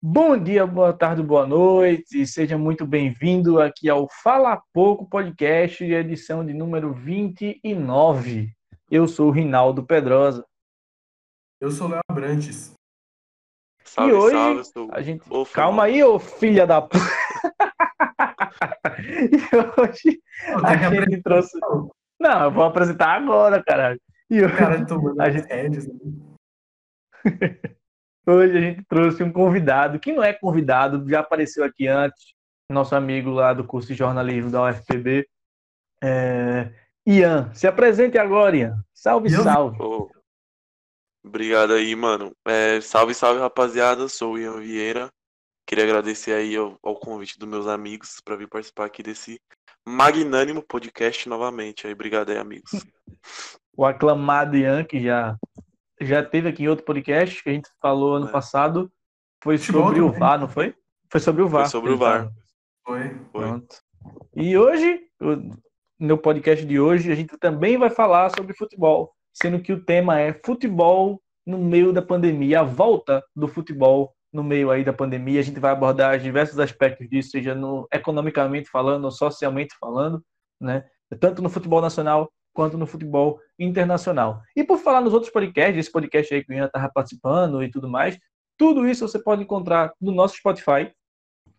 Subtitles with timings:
[0.00, 6.46] Bom dia, boa tarde, boa noite, seja muito bem-vindo aqui ao Fala Pouco Podcast, edição
[6.46, 8.48] de número 29.
[8.88, 10.46] Eu sou o Rinaldo Pedrosa.
[11.60, 12.72] Eu sou o Léo Abrantes.
[13.82, 14.88] Salve, e hoje salve, sou...
[14.92, 15.24] a gente.
[15.28, 16.96] Ô, Calma aí, ô filha da p.
[19.02, 19.36] e
[19.80, 20.22] hoje
[20.64, 21.58] a gente trouxe.
[22.20, 24.00] Não, eu vou apresentar agora, caralho.
[24.30, 24.56] E hoje...
[24.56, 25.48] Cara, tomando a gente...
[25.48, 25.94] Redes, né?
[28.28, 32.34] Hoje a gente trouxe um convidado, que não é convidado, já apareceu aqui antes,
[32.70, 35.26] nosso amigo lá do curso de jornalismo da UFPB,
[36.04, 36.70] é...
[37.06, 37.50] Ian.
[37.54, 38.84] Se apresente agora, Ian.
[38.92, 39.42] Salve, Ian.
[39.42, 39.78] salve.
[39.80, 40.10] Oh.
[41.24, 42.36] Obrigado aí, mano.
[42.46, 44.08] É, salve, salve, rapaziada.
[44.08, 45.10] Sou o Ian Vieira.
[45.66, 49.40] Queria agradecer aí ao, ao convite dos meus amigos para vir participar aqui desse
[49.86, 51.86] magnânimo podcast novamente.
[51.86, 52.72] Aí, obrigado aí, amigos.
[53.74, 55.34] o aclamado Ian, que já
[56.00, 58.32] já teve aqui em outro podcast que a gente falou ano é.
[58.32, 58.90] passado.
[59.42, 60.74] Foi sobre o VAR, não foi?
[61.10, 61.62] Foi sobre o VAR.
[61.62, 62.30] Foi sobre o VAR.
[62.84, 63.14] Foi.
[63.32, 63.76] Pronto.
[64.34, 65.00] E hoje,
[65.98, 70.18] no podcast de hoje, a gente também vai falar sobre futebol, sendo que o tema
[70.20, 75.40] é futebol no meio da pandemia, a volta do futebol no meio aí da pandemia.
[75.40, 80.22] A gente vai abordar diversos aspectos disso, seja no, economicamente falando, ou socialmente falando,
[80.60, 80.84] né?
[81.20, 84.42] Tanto no futebol nacional quanto no futebol internacional.
[84.56, 87.70] E por falar nos outros podcasts, esse podcast aí que o Ian estava participando e
[87.70, 88.18] tudo mais,
[88.58, 90.90] tudo isso você pode encontrar no nosso Spotify.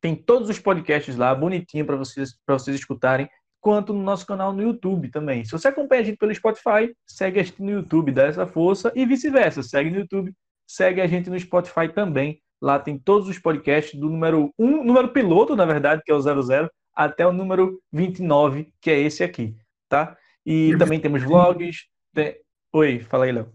[0.02, 3.30] Tem todos os podcasts lá, bonitinho para vocês, vocês escutarem,
[3.62, 5.46] quanto no nosso canal no YouTube também.
[5.46, 8.92] Se você acompanha a gente pelo Spotify, segue a gente no YouTube, dá essa força,
[8.94, 10.34] e vice-versa, segue no YouTube,
[10.68, 12.42] segue a gente no Spotify também.
[12.62, 16.20] Lá tem todos os podcasts do número 1, número piloto, na verdade, que é o
[16.20, 19.56] 00, até o número 29, que é esse aqui,
[19.88, 20.18] tá?
[20.46, 21.86] E também temos vlogs.
[22.14, 22.36] Tem...
[22.74, 23.52] Oi, fala aí, Léo.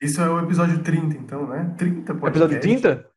[0.00, 1.74] Isso é o episódio 30, então, né?
[1.78, 2.28] 30 podcast.
[2.28, 3.10] Episódio 30?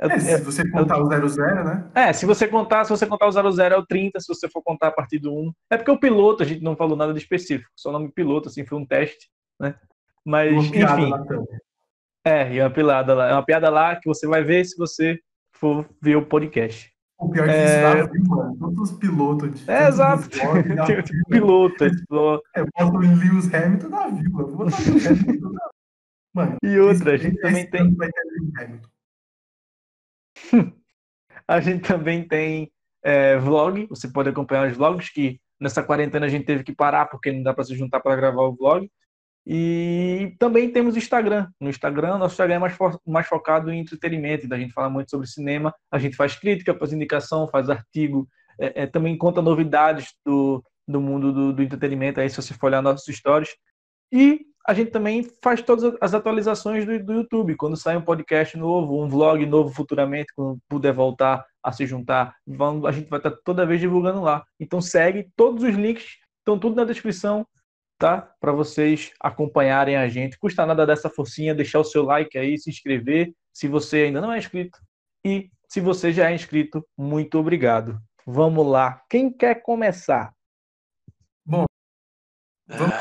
[0.00, 1.90] É, é, se você contar é, o 00, né?
[1.94, 4.62] É, se você contar, se você contar o 00 é o 30, se você for
[4.62, 5.52] contar a partir do 1.
[5.70, 8.48] É porque o piloto, a gente não falou nada de específico, só o nome piloto,
[8.48, 9.28] assim, foi um teste,
[9.60, 9.74] né?
[10.24, 11.10] Mas, uma enfim.
[11.10, 11.24] Lá
[12.24, 13.28] é, e uma piada lá.
[13.28, 15.18] É uma piada lá que você vai ver se você
[15.52, 16.91] for ver o podcast.
[17.22, 18.56] O pior é que isso viu, mano.
[18.58, 19.70] Todos os pilotos de.
[19.70, 20.28] É, exato.
[21.30, 21.84] piloto.
[21.84, 21.90] É,
[22.56, 24.44] eu boto o Lewis Hamilton na vila.
[24.44, 25.72] Vou botar o Lewis Hamilton na
[26.34, 27.96] Mano, e outra, a gente também tem.
[31.46, 32.72] a gente também tem
[33.04, 33.86] é, vlog.
[33.88, 37.42] Você pode acompanhar os vlogs que nessa quarentena a gente teve que parar porque não
[37.42, 38.90] dá para se juntar para gravar o vlog.
[39.46, 41.48] E também temos o Instagram.
[41.60, 44.88] No Instagram, nosso Instagram é mais, fo mais focado em entretenimento, então a gente fala
[44.88, 49.42] muito sobre cinema, a gente faz crítica, faz indicação, faz artigo, é, é, também conta
[49.42, 53.50] novidades do, do mundo do, do, entretenimento, aí se você for olhar nossos stories.
[54.12, 57.56] E a gente também faz todas as atualizações do, do YouTube.
[57.56, 62.36] Quando sai um podcast novo, um vlog novo futuramente, quando puder voltar a se juntar,
[62.86, 64.44] a gente vai estar toda vez divulgando lá.
[64.60, 67.44] Então segue, todos os links estão tudo na descrição
[68.02, 68.34] tá?
[68.40, 70.36] Para vocês acompanharem a gente.
[70.36, 74.32] Custa nada dessa forcinha, deixar o seu like aí, se inscrever, se você ainda não
[74.32, 74.76] é inscrito.
[75.24, 78.02] E se você já é inscrito, muito obrigado.
[78.26, 79.00] Vamos lá.
[79.08, 80.34] Quem quer começar?
[81.46, 81.64] Bom,
[82.66, 82.96] vamos,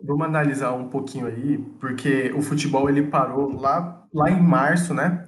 [0.00, 5.26] vamos analisar um pouquinho aí, porque o futebol ele parou lá, lá em março, né?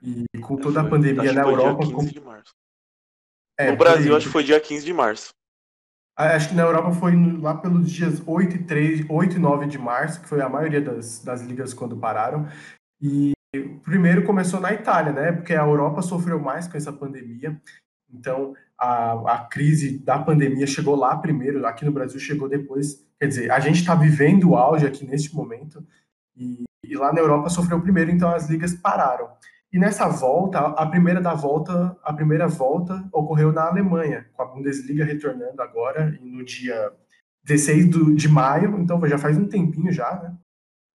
[0.00, 1.84] E com toda a pandemia na Europa.
[1.84, 2.54] Dia 15 de março.
[3.58, 4.16] É, no Brasil, foi...
[4.16, 5.34] acho que foi dia 15 de março.
[6.16, 9.66] Ah, acho que na Europa foi lá pelos dias 8 e, 3, 8 e 9
[9.66, 12.48] de março, que foi a maioria das, das ligas quando pararam.
[13.00, 13.32] E
[13.84, 15.32] primeiro começou na Itália, né?
[15.32, 17.60] Porque a Europa sofreu mais com essa pandemia.
[18.10, 23.04] Então, a, a crise da pandemia chegou lá primeiro, aqui no Brasil chegou depois.
[23.20, 25.86] Quer dizer, a gente está vivendo o auge aqui neste momento.
[26.34, 29.28] E, e lá na Europa sofreu primeiro, então as ligas pararam.
[29.76, 34.46] E nessa volta, a primeira da volta, a primeira volta ocorreu na Alemanha, com a
[34.46, 36.94] Bundesliga retornando agora no dia
[37.44, 40.34] 16 do, de maio, então já faz um tempinho já, né?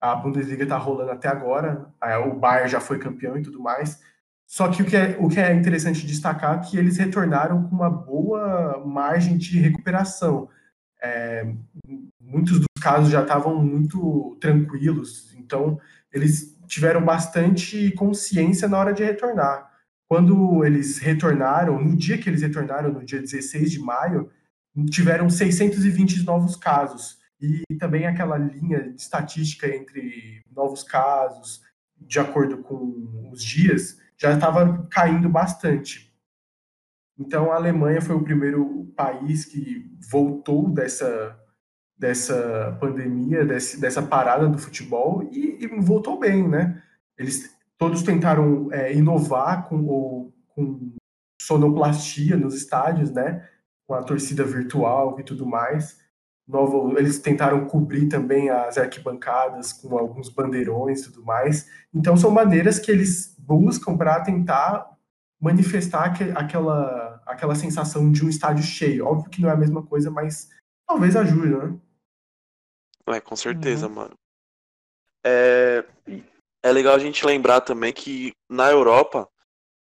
[0.00, 1.92] A Bundesliga tá rolando até agora,
[2.26, 4.00] o Bayern já foi campeão e tudo mais.
[4.46, 7.76] Só que o que é, o que é interessante destacar é que eles retornaram com
[7.76, 10.48] uma boa margem de recuperação.
[11.02, 11.52] É,
[12.18, 15.78] muitos dos casos já estavam muito tranquilos, então
[16.12, 19.70] eles tiveram bastante consciência na hora de retornar.
[20.08, 24.30] Quando eles retornaram, no dia que eles retornaram, no dia 16 de maio,
[24.90, 27.18] tiveram 620 novos casos.
[27.40, 31.62] E também aquela linha de estatística entre novos casos,
[31.96, 36.12] de acordo com os dias, já estava caindo bastante.
[37.18, 41.38] Então, a Alemanha foi o primeiro país que voltou dessa
[42.00, 46.82] dessa pandemia, desse, dessa parada do futebol e, e, voltou bem, né?
[47.18, 50.92] Eles todos tentaram é, inovar com, com
[51.40, 53.46] sonoplastia nos estádios, né?
[53.86, 56.00] Com a torcida virtual e tudo mais.
[56.48, 61.68] Novo, eles tentaram cobrir também as arquibancadas com alguns bandeirões e tudo mais.
[61.94, 64.90] Então, são maneiras que eles buscam para tentar
[65.38, 69.06] manifestar aquela, aquela sensação de um estádio cheio.
[69.06, 70.48] Óbvio que não é a mesma coisa, mas
[70.88, 71.74] talvez ajude, né?
[73.08, 73.94] É, com certeza, uhum.
[73.94, 74.18] mano.
[75.24, 75.84] É,
[76.62, 79.28] é legal a gente lembrar também que na Europa,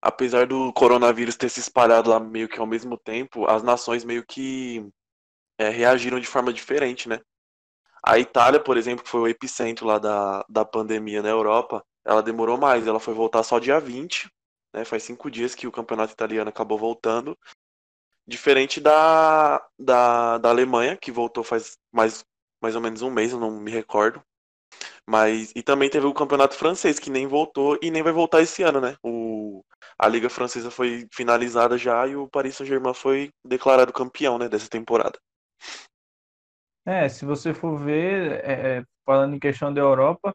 [0.02, 4.25] apesar do coronavírus ter se espalhado lá meio que ao mesmo tempo, as nações meio
[4.25, 4.86] que
[5.58, 7.19] é, reagiram de forma diferente, né?
[8.04, 12.24] A Itália, por exemplo, que foi o epicentro lá da, da pandemia na Europa, ela
[12.24, 14.28] demorou mais, ela foi voltar só dia 20,
[14.74, 14.84] né?
[14.86, 17.38] Faz cinco dias que o campeonato italiano acabou voltando.
[18.28, 22.25] Diferente da, da, da Alemanha, que voltou faz mais,
[22.62, 24.22] mais ou menos um mês, eu não me recordo.
[25.08, 28.63] Mas, e também teve o campeonato francês, que nem voltou e nem vai voltar esse
[28.63, 28.96] ano, né?
[29.04, 29.63] O,
[29.98, 34.69] a Liga Francesa foi finalizada já e o Paris Saint-Germain foi declarado campeão, né, dessa
[34.69, 35.19] temporada.
[36.86, 40.34] É, se você for ver, é, é falando em questão da Europa,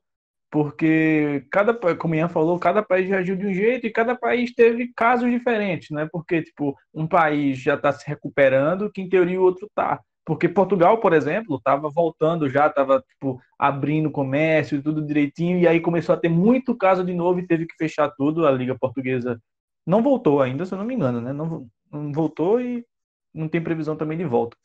[0.50, 4.93] porque cada, como Ian falou, cada país reagiu de um jeito e cada país teve
[4.94, 6.08] casos diferentes, né?
[6.11, 10.00] Porque, tipo, um país já está se recuperando, que em teoria o outro tá.
[10.26, 15.78] Porque Portugal, por exemplo, estava voltando já, estava tipo, abrindo comércio tudo direitinho, e aí
[15.78, 18.44] começou a ter muito caso de novo e teve que fechar tudo.
[18.44, 19.40] A Liga Portuguesa
[19.87, 21.32] não voltou ainda, se eu não me engano, né?
[21.32, 22.84] Não, não voltou e
[23.32, 24.56] não tem previsão também de volta.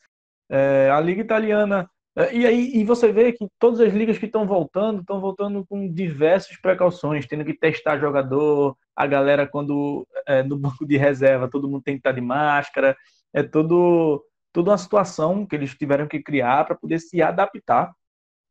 [0.50, 1.88] É, a Liga Italiana.
[2.16, 5.64] É, e aí e você vê que todas as ligas que estão voltando, estão voltando
[5.64, 11.48] com diversas precauções, tendo que testar jogador, a galera quando é, no banco de reserva,
[11.48, 12.96] todo mundo tem que estar de máscara,
[13.32, 17.92] é todo toda uma situação que eles tiveram que criar para poder se adaptar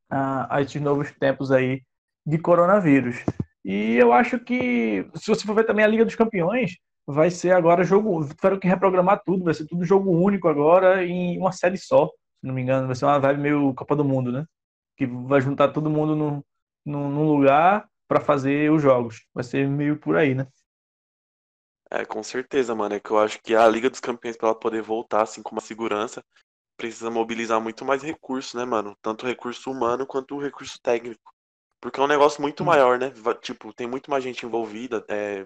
[0.10, 1.82] a, a, esses novos tempos aí
[2.26, 3.24] de coronavírus.
[3.64, 7.52] E eu acho que, se você for ver também a Liga dos Campeões, vai ser
[7.52, 8.28] agora jogo.
[8.36, 12.08] Tiveram que reprogramar tudo, vai ser tudo jogo único agora em uma série só.
[12.08, 14.46] Se não me engano, vai ser uma vibe meio Copa do Mundo, né?
[14.98, 16.46] Que vai juntar todo mundo no,
[16.86, 19.26] no, num lugar para fazer os jogos.
[19.34, 20.48] Vai ser meio por aí, né?
[21.92, 22.96] É, com certeza, mano.
[22.96, 25.52] É que eu acho que a Liga dos Campeões, para ela poder voltar, assim, com
[25.52, 26.24] uma segurança,
[26.78, 28.96] precisa mobilizar muito mais recursos, né, mano?
[29.02, 31.34] Tanto recurso humano quanto recurso técnico.
[31.82, 32.68] Porque é um negócio muito hum.
[32.68, 33.12] maior, né?
[33.42, 35.46] Tipo, tem muito mais gente envolvida, é...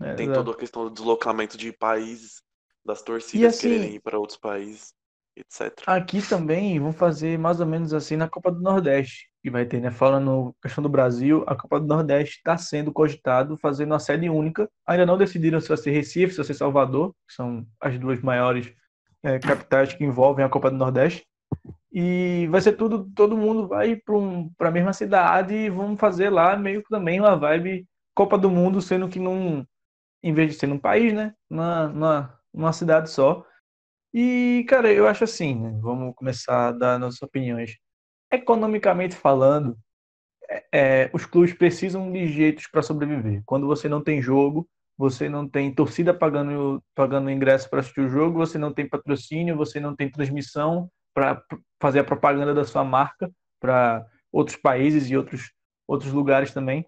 [0.00, 2.42] É, tem toda a questão do deslocamento de países,
[2.84, 4.92] das torcidas assim, quererem ir para outros países,
[5.36, 5.80] etc.
[5.86, 9.80] Aqui também vão fazer mais ou menos assim na Copa do Nordeste que vai ter,
[9.80, 9.90] né?
[9.90, 14.70] Falando questão do Brasil, a Copa do Nordeste está sendo cogitado fazendo uma sede única.
[14.86, 18.20] Ainda não decidiram se vai ser Recife, se vai ser Salvador, que são as duas
[18.22, 18.72] maiores
[19.22, 21.26] é, capitais que envolvem a Copa do Nordeste.
[21.92, 26.30] E vai ser tudo, todo mundo vai para um, a mesma cidade e vamos fazer
[26.30, 29.64] lá meio que também uma vibe Copa do Mundo, sendo que num,
[30.22, 31.34] em vez de ser num país, né?
[31.50, 33.44] Numa, numa, numa cidade só.
[34.14, 35.78] E, cara, eu acho assim, né?
[35.82, 37.76] Vamos começar a dar nossas opiniões
[38.32, 39.76] economicamente falando,
[40.48, 43.42] é, é, os clubes precisam de jeitos para sobreviver.
[43.46, 48.08] Quando você não tem jogo, você não tem torcida pagando, pagando ingresso para assistir o
[48.08, 51.42] jogo, você não tem patrocínio, você não tem transmissão para
[51.80, 53.30] fazer a propaganda da sua marca
[53.60, 55.52] para outros países e outros,
[55.86, 56.86] outros lugares também.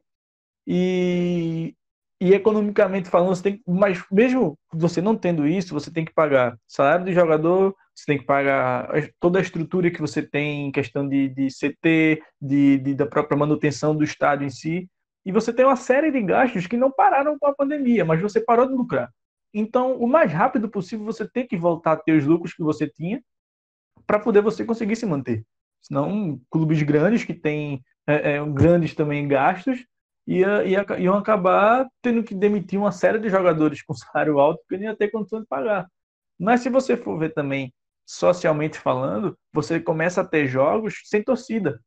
[0.67, 1.75] E
[2.21, 6.57] e economicamente falando, você tem, mas mesmo você não tendo isso, você tem que pagar
[6.67, 8.89] salário de jogador, você tem que pagar
[9.21, 13.37] toda a estrutura que você tem em questão de, de CT, de, de, da própria
[13.37, 14.89] manutenção do estádio em si,
[15.27, 18.41] e você tem uma série de gastos que não pararam com a pandemia, mas você
[18.41, 19.11] parou de lucrar.
[19.53, 22.89] Então, o mais rápido possível, você tem que voltar a ter os lucros que você
[22.89, 23.23] tinha
[24.07, 25.45] para poder você conseguir se manter.
[25.81, 29.85] Senão, clubes grandes que têm é, é, grandes também gastos
[30.27, 34.83] ia, ia, iam acabar tendo que demitir uma série de jogadores com salário alto porque
[34.83, 35.89] não ia ter condição de pagar.
[36.39, 37.73] Mas se você for ver também,
[38.07, 41.81] socialmente falando, você começa a ter jogos sem torcida.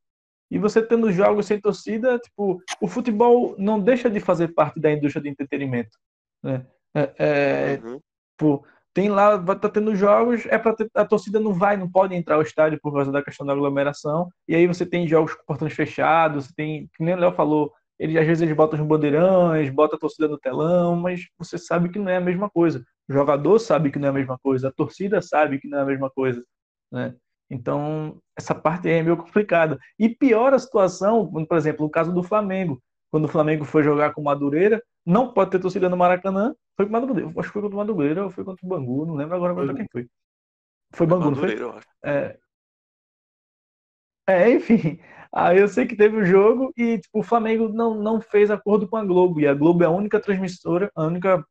[0.49, 4.91] E você tendo jogos sem torcida, tipo, o futebol não deixa de fazer parte da
[4.91, 5.97] indústria de entretenimento.
[6.41, 6.65] Né?
[6.95, 7.99] É, é, uhum.
[8.31, 12.35] tipo, tem lá, tá tendo jogos, é para a torcida não vai, não pode entrar
[12.35, 14.29] ao estádio por causa da questão da aglomeração.
[14.47, 17.71] E aí você tem jogos com portões fechados, você tem, que nem o Léo falou,
[17.99, 21.89] ele, às vezes eles botam os bandeirões, botam a torcida no telão, mas você sabe
[21.89, 22.83] que não é a mesma coisa.
[23.09, 25.81] O jogador sabe que não é a mesma coisa, a torcida sabe que não é
[25.81, 26.43] a mesma coisa.
[26.91, 27.15] Né?
[27.49, 29.79] Então, essa parte é meio complicada.
[29.97, 32.81] E pior a situação, por exemplo, no caso do Flamengo.
[33.09, 36.53] Quando o Flamengo foi jogar com o Madureira, não pode ter torcida no Maracanã.
[36.75, 37.31] Foi com o Madureira.
[37.37, 39.73] Acho que foi contra o Madureira ou foi contra o Bangu, não lembro agora contra
[39.73, 40.07] quem foi.
[40.93, 41.55] Foi Bangu, não foi?
[42.03, 42.37] É,
[44.27, 44.99] É, enfim.
[45.31, 48.87] Aí eu sei que teve o jogo e tipo, o Flamengo não, não fez acordo
[48.87, 49.39] com a Globo.
[49.39, 51.45] E a Globo é a única transmissora, a única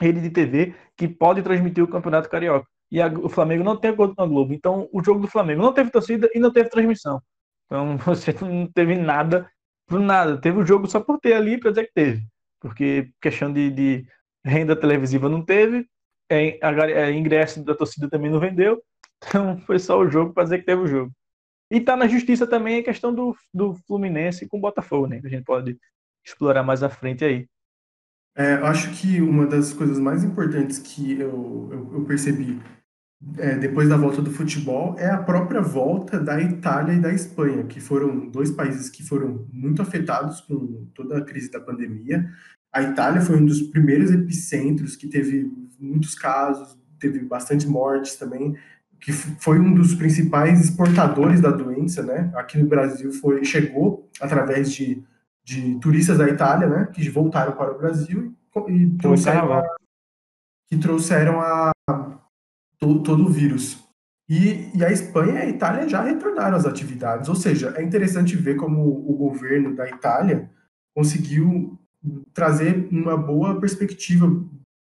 [0.00, 2.66] rede de TV que pode transmitir o Campeonato Carioca.
[2.90, 4.54] E a, o Flamengo não tem acordo com a Globo.
[4.54, 7.20] Então, o jogo do Flamengo não teve torcida e não teve transmissão.
[7.66, 9.50] Então, você não teve nada
[9.86, 10.40] por nada.
[10.40, 12.22] Teve o jogo só por ter ali para dizer que teve.
[12.60, 14.06] Porque questão de, de
[14.44, 15.86] renda televisiva não teve,
[16.30, 18.82] é, a, é, ingresso da torcida também não vendeu.
[19.18, 21.12] Então, foi só o jogo para dizer que teve o jogo.
[21.70, 25.20] E tá na justiça também a questão do, do Fluminense com o Botafogo, né?
[25.20, 25.78] Que a gente pode
[26.24, 27.46] explorar mais à frente aí.
[28.36, 32.60] É, acho que uma das coisas mais importantes que eu, eu, eu percebi
[33.36, 37.64] é, depois da volta do futebol é a própria volta da Itália e da Espanha,
[37.64, 42.30] que foram dois países que foram muito afetados com toda a crise da pandemia.
[42.72, 48.56] A Itália foi um dos primeiros epicentros que teve muitos casos, teve bastante mortes também,
[49.00, 52.30] que foi um dos principais exportadores da doença, né?
[52.34, 55.02] Aqui no Brasil foi chegou através de,
[55.44, 56.88] de turistas da Itália, né?
[56.92, 58.34] Que voltaram para o Brasil
[58.68, 59.62] e, e trouxeram a,
[60.68, 61.70] que trouxeram a
[62.78, 63.84] todo, todo o vírus.
[64.28, 68.36] E, e, a Espanha e a Itália já retornaram às atividades, ou seja, é interessante
[68.36, 70.50] ver como o governo da Itália
[70.94, 71.78] conseguiu
[72.34, 74.30] trazer uma boa perspectiva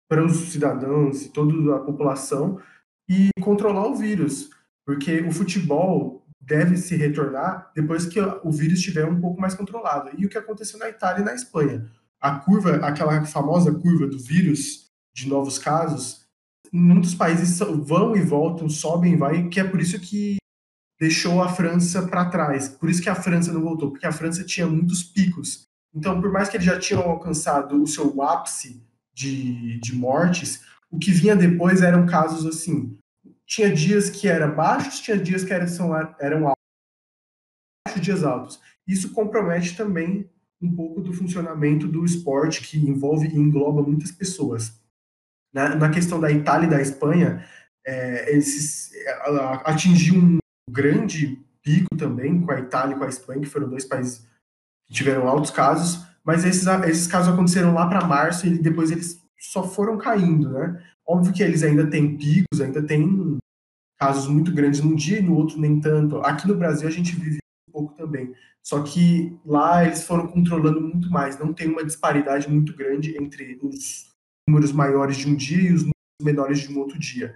[0.09, 2.59] para os cidadãos e toda a população
[3.07, 4.49] e controlar o vírus,
[4.85, 10.11] porque o futebol deve se retornar depois que o vírus estiver um pouco mais controlado.
[10.17, 11.89] E o que aconteceu na Itália e na Espanha?
[12.19, 16.25] A curva, aquela famosa curva do vírus de novos casos,
[16.71, 20.37] muitos países vão e voltam, sobem e vai, que é por isso que
[20.99, 22.67] deixou a França para trás.
[22.67, 25.65] Por isso que a França não voltou, porque a França tinha muitos picos.
[25.93, 28.83] Então, por mais que eles já tinham alcançado o seu ápice
[29.13, 30.61] de, de mortes,
[30.95, 32.97] o que vinha depois eram casos assim.
[33.45, 35.67] Tinha dias que eram baixos, tinha dias que eram,
[36.19, 38.61] eram altos, dias altos.
[38.87, 40.29] Isso compromete também
[40.61, 44.81] um pouco do funcionamento do esporte, que envolve e engloba muitas pessoas.
[45.53, 47.45] Na, na questão da Itália e da Espanha,
[47.85, 48.91] é, esses,
[49.65, 50.37] atingiu um
[50.69, 54.25] grande pico também com a Itália e com a Espanha, que foram dois países
[54.87, 59.24] que tiveram altos casos, mas esses, esses casos aconteceram lá para março e depois eles
[59.51, 60.83] só foram caindo, né?
[61.07, 63.37] Óbvio que eles ainda têm picos, ainda tem
[63.97, 66.17] casos muito grandes num dia e no outro nem tanto.
[66.17, 68.33] Aqui no Brasil a gente vive um pouco também.
[68.63, 73.59] Só que lá eles foram controlando muito mais, não tem uma disparidade muito grande entre
[73.61, 74.09] os
[74.47, 77.35] números maiores de um dia e os números menores de um outro dia.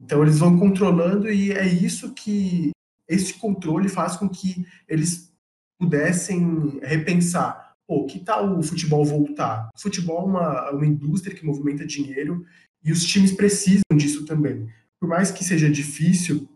[0.00, 2.70] Então eles vão controlando e é isso que
[3.08, 5.32] esse controle faz com que eles
[5.80, 7.67] pudessem repensar.
[7.88, 9.70] Pô, que tal o futebol voltar?
[9.74, 12.44] O futebol é uma, uma indústria que movimenta dinheiro
[12.84, 14.68] e os times precisam disso também.
[15.00, 16.46] Por mais que seja difícil,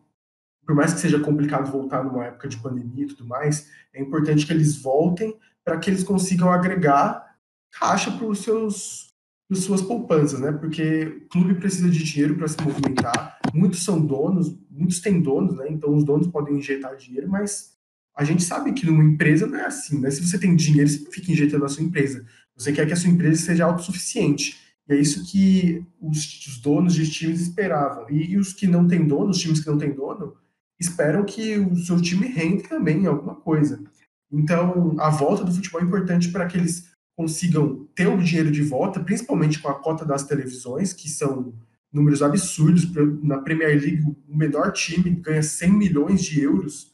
[0.66, 4.46] por mais que seja complicado voltar numa época de pandemia e tudo mais, é importante
[4.46, 5.34] que eles voltem
[5.64, 7.34] para que eles consigam agregar
[7.72, 9.10] caixa para os seus
[9.54, 10.52] suas poupanças, né?
[10.52, 13.38] Porque o clube precisa de dinheiro para se movimentar.
[13.52, 15.66] Muitos são donos, muitos têm donos, né?
[15.68, 17.71] Então os donos podem injetar dinheiro, mas
[18.14, 20.11] a gente sabe que numa empresa não é assim, né?
[20.11, 22.25] Se você tem dinheiro, você fica injetando na sua empresa.
[22.54, 24.59] Você quer que a sua empresa seja autossuficiente.
[24.88, 28.11] E é isso que os, os donos de times esperavam.
[28.11, 30.35] E, e, os que não têm dono, os times que não têm dono,
[30.78, 33.83] esperam que o seu time rende também em alguma coisa.
[34.31, 38.62] Então, a volta do futebol é importante para que eles consigam ter o dinheiro de
[38.62, 41.54] volta, principalmente com a cota das televisões, que são
[41.92, 42.90] números absurdos.
[43.23, 46.91] Na Premier League, o menor time ganha 100 milhões de euros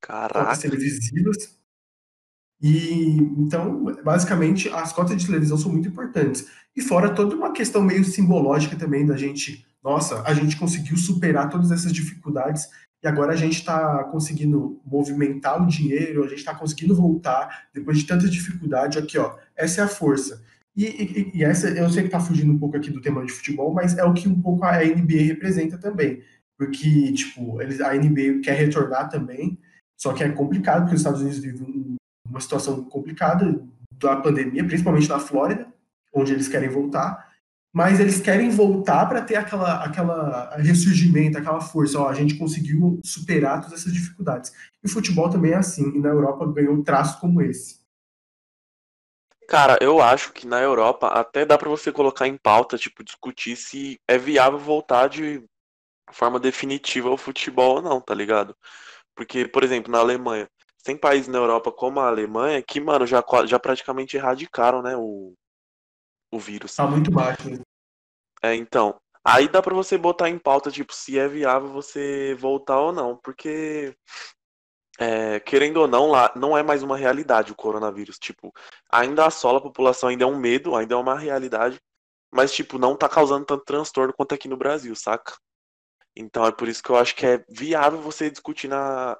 [0.00, 0.44] Caraca.
[0.44, 1.62] cotas televisivas.
[2.60, 6.46] E então, basicamente, as cotas de televisão são muito importantes.
[6.76, 11.50] E fora toda uma questão meio simbológica também da gente, nossa, a gente conseguiu superar
[11.50, 12.68] todas essas dificuldades
[13.02, 17.98] e agora a gente está conseguindo movimentar o dinheiro, a gente está conseguindo voltar depois
[17.98, 18.96] de tanta dificuldade.
[18.96, 20.40] Aqui, ó, essa é a força.
[20.76, 23.32] E, e, e essa, eu sei que está fugindo um pouco aqui do tema de
[23.32, 26.22] futebol, mas é o que um pouco a NBA representa também.
[26.58, 29.58] Porque, tipo, eles, a NBA quer retornar também,
[29.96, 31.96] só que é complicado, porque os Estados Unidos vivem
[32.28, 33.62] uma situação complicada
[34.00, 35.66] da pandemia, principalmente na Flórida,
[36.14, 37.32] onde eles querem voltar
[37.72, 41.98] mas eles querem voltar para ter aquela, aquela ressurgimento, aquela força.
[41.98, 44.52] Ó, a gente conseguiu superar todas essas dificuldades.
[44.84, 47.80] E o futebol também é assim, e na Europa ganhou um traço como esse.
[49.48, 53.56] Cara, eu acho que na Europa até dá para você colocar em pauta, tipo, discutir
[53.56, 55.42] se é viável voltar de
[56.12, 58.56] forma definitiva ao futebol ou não, tá ligado?
[59.14, 60.48] Porque, por exemplo, na Alemanha,
[60.82, 65.34] tem países na Europa como a Alemanha que, mano, já, já praticamente erradicaram, né, o,
[66.30, 66.74] o vírus.
[66.74, 67.48] Tá muito baixo.
[67.48, 67.58] Né?
[68.42, 69.00] É, então.
[69.24, 73.16] Aí dá para você botar em pauta, tipo, se é viável você voltar ou não.
[73.16, 73.96] Porque
[74.98, 78.18] é, querendo ou não, lá não é mais uma realidade o coronavírus.
[78.18, 78.52] Tipo,
[78.90, 81.80] ainda assola a população, ainda é um medo, ainda é uma realidade,
[82.32, 85.36] mas, tipo, não tá causando tanto transtorno quanto aqui no Brasil, saca?
[86.16, 89.18] Então é por isso que eu acho que é viável você discutir na,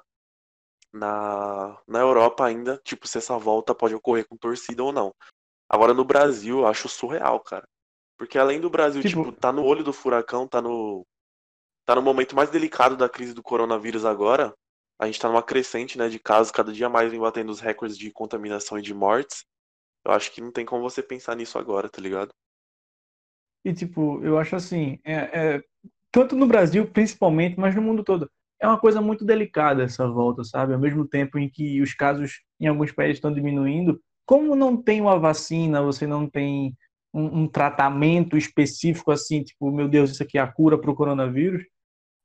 [0.93, 5.13] na, na Europa ainda, tipo, se essa volta pode ocorrer com torcida ou não.
[5.67, 7.67] Agora no Brasil, eu acho surreal, cara.
[8.17, 11.05] Porque além do Brasil, tipo, tipo tá no olho do furacão, tá no.
[11.85, 14.53] tá no momento mais delicado da crise do coronavírus agora.
[14.99, 17.97] A gente tá numa crescente, né, de casos, cada dia mais vem batendo os recordes
[17.97, 19.43] de contaminação e de mortes.
[20.05, 22.31] Eu acho que não tem como você pensar nisso agora, tá ligado?
[23.65, 25.63] E, tipo, eu acho assim, é, é,
[26.13, 28.29] tanto no Brasil, principalmente, mas no mundo todo,
[28.61, 30.73] é uma coisa muito delicada essa volta, sabe?
[30.73, 35.01] Ao mesmo tempo em que os casos em alguns países estão diminuindo, como não tem
[35.01, 36.77] uma vacina, você não tem
[37.11, 40.95] um, um tratamento específico assim, tipo, meu Deus, isso aqui é a cura para o
[40.95, 41.63] coronavírus,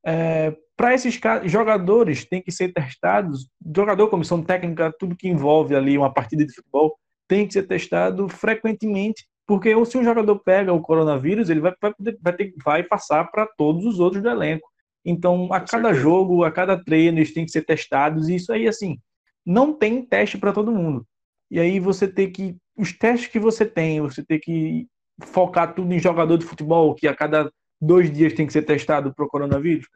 [0.04, 5.97] é, para esses jogadores tem que ser testados, jogador, comissão técnica, tudo que envolve ali
[5.97, 10.83] uma partida de futebol, tem que ser testado frequentemente, porque se um jogador pega o
[10.83, 14.69] coronavírus, ele vai, vai, vai, ter, vai passar para todos os outros do elenco.
[15.02, 18.69] Então, a cada jogo, a cada treino, eles têm que ser testados, e isso aí,
[18.69, 18.99] assim,
[19.47, 21.07] não tem teste para todo mundo.
[21.50, 22.59] E aí você tem que.
[22.76, 24.87] Os testes que você tem, você tem que
[25.23, 27.50] focar tudo em jogador de futebol, que a cada
[27.81, 29.87] dois dias tem que ser testado para o coronavírus.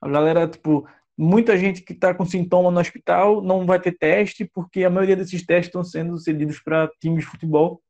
[0.00, 4.44] A galera, tipo, muita gente que está com sintoma no hospital não vai ter teste,
[4.44, 7.80] porque a maioria desses testes estão sendo cedidos para times de futebol,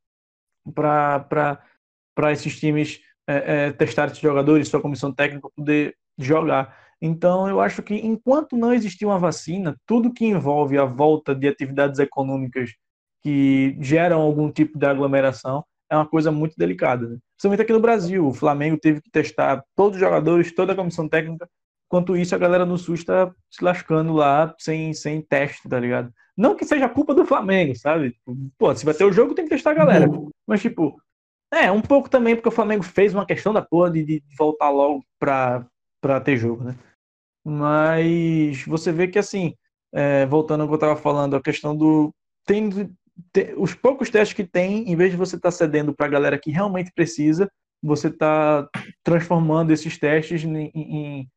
[0.73, 6.77] para esses times é, é, testar esses jogadores, sua comissão técnica poder jogar.
[7.01, 11.47] Então, eu acho que enquanto não existir uma vacina, tudo que envolve a volta de
[11.47, 12.73] atividades econômicas
[13.23, 17.09] que geram algum tipo de aglomeração é uma coisa muito delicada.
[17.09, 17.19] Né?
[17.37, 21.09] Principalmente aqui no Brasil, o Flamengo teve que testar todos os jogadores, toda a comissão
[21.09, 21.49] técnica.
[21.87, 26.13] Enquanto isso, a galera no Sul está se lascando lá sem, sem teste, tá ligado?
[26.39, 28.13] Não que seja culpa do Flamengo, sabe?
[28.13, 30.07] Tipo, pô, se vai ter o jogo, tem que testar a galera.
[30.47, 31.03] Mas, tipo,
[31.53, 34.71] é, um pouco também porque o Flamengo fez uma questão da porra de, de voltar
[34.71, 35.67] logo pra,
[36.01, 36.77] pra ter jogo, né?
[37.45, 39.53] Mas você vê que, assim,
[39.93, 42.15] é, voltando ao que eu tava falando, a questão do.
[42.47, 42.71] Tem,
[43.33, 46.11] tem os poucos testes que tem, em vez de você estar tá cedendo para a
[46.11, 47.51] galera que realmente precisa,
[47.83, 48.69] você está
[49.03, 51.29] transformando esses testes em, em,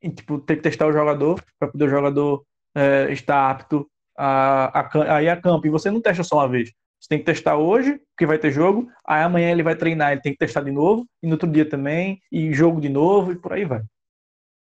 [0.00, 2.44] em, tipo, ter que testar o jogador para poder o jogador
[2.76, 5.66] é, estar apto a, a, a a campo.
[5.66, 6.72] E você não testa só uma vez.
[7.00, 10.22] Você tem que testar hoje, porque vai ter jogo, aí amanhã ele vai treinar, ele
[10.22, 13.36] tem que testar de novo, e no outro dia também, e jogo de novo, e
[13.36, 13.82] por aí vai.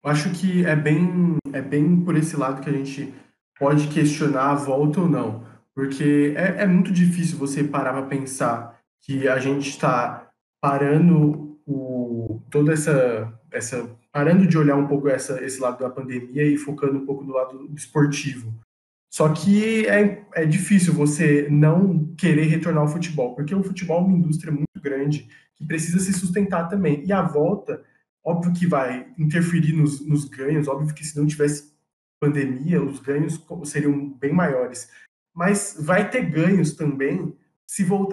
[0.05, 3.13] Acho que é bem, é bem por esse lado que a gente
[3.59, 5.45] pode questionar a volta ou não.
[5.75, 12.43] Porque é, é muito difícil você parar para pensar que a gente está parando o,
[12.51, 13.89] toda essa, essa.
[14.11, 17.35] parando de olhar um pouco essa, esse lado da pandemia e focando um pouco no
[17.35, 18.55] lado esportivo.
[19.11, 24.05] Só que é, é difícil você não querer retornar ao futebol, porque o futebol é
[24.05, 27.05] uma indústria muito grande que precisa se sustentar também.
[27.07, 27.83] E a volta,
[28.25, 31.75] óbvio que vai interferir nos, nos ganhos, óbvio que se não tivesse
[32.21, 34.89] pandemia, os ganhos seriam bem maiores
[35.37, 38.13] mas vai ter ganhos também se voltar.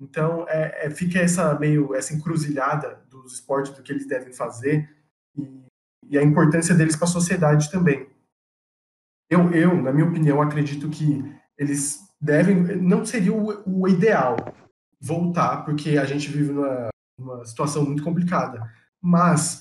[0.00, 4.88] Então, é, é, fica essa meio essa encruzilhada dos esportes do que eles devem fazer
[5.36, 5.66] e,
[6.08, 8.08] e a importância deles para a sociedade também.
[9.30, 11.24] Eu, eu, na minha opinião, acredito que
[11.56, 14.36] eles devem, não seria o, o ideal
[15.00, 18.60] voltar, porque a gente vive numa, numa situação muito complicada.
[19.00, 19.60] Mas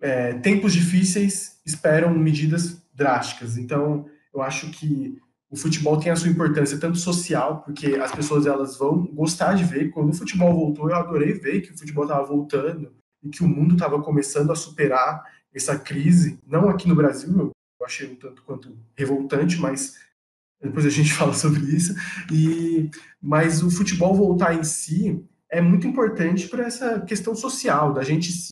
[0.00, 3.56] é, tempos difíceis esperam medidas drásticas.
[3.56, 8.46] Então, eu acho que o futebol tem a sua importância tanto social, porque as pessoas
[8.46, 9.90] elas vão gostar de ver.
[9.90, 12.92] Quando o futebol voltou, eu adorei ver que o futebol estava voltando
[13.22, 16.38] e que o mundo estava começando a superar essa crise.
[16.46, 17.52] Não aqui no Brasil,
[17.86, 19.96] eu achei um tanto quanto revoltante, mas
[20.60, 21.94] depois a gente fala sobre isso.
[22.32, 22.90] E
[23.22, 28.32] mas o futebol voltar em si é muito importante para essa questão social da gente
[28.32, 28.48] se,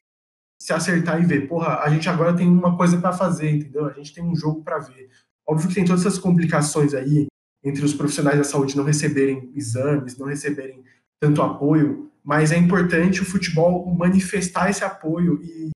[0.61, 1.49] se acertar e ver.
[1.49, 3.87] Porra, a gente agora tem uma coisa para fazer, entendeu?
[3.87, 5.11] A gente tem um jogo para ver.
[5.47, 7.27] Óbvio que tem todas essas complicações aí
[7.63, 10.85] entre os profissionais da saúde não receberem exames, não receberem
[11.21, 15.71] tanto apoio, mas é importante o futebol manifestar esse apoio e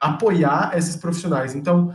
[0.00, 1.54] apoiar esses profissionais.
[1.54, 1.94] Então,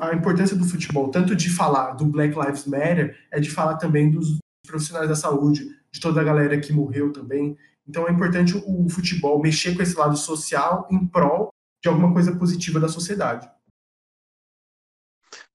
[0.00, 4.10] a importância do futebol, tanto de falar do Black Lives Matter, é de falar também
[4.10, 7.56] dos profissionais da saúde, de toda a galera que morreu também.
[7.86, 12.34] Então, é importante o futebol mexer com esse lado social em prol de alguma coisa
[12.36, 13.50] positiva da sociedade.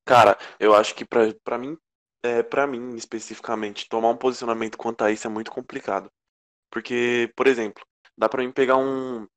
[0.06, 1.78] Cara, eu acho que pra mim,
[2.24, 6.10] é, pra mim especificamente, tomar um posicionamento quanto a isso é muito complicado.
[6.72, 7.84] Porque, por exemplo,
[8.18, 9.28] dá pra mim pegar um,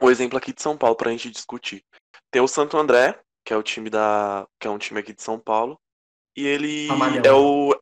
[0.00, 1.84] um exemplo aqui de São Paulo pra gente discutir.
[2.30, 4.46] Tem o Santo André, que é o time da.
[4.60, 5.78] que é um time aqui de São Paulo.
[6.36, 6.88] E ele
[7.24, 7.72] é o.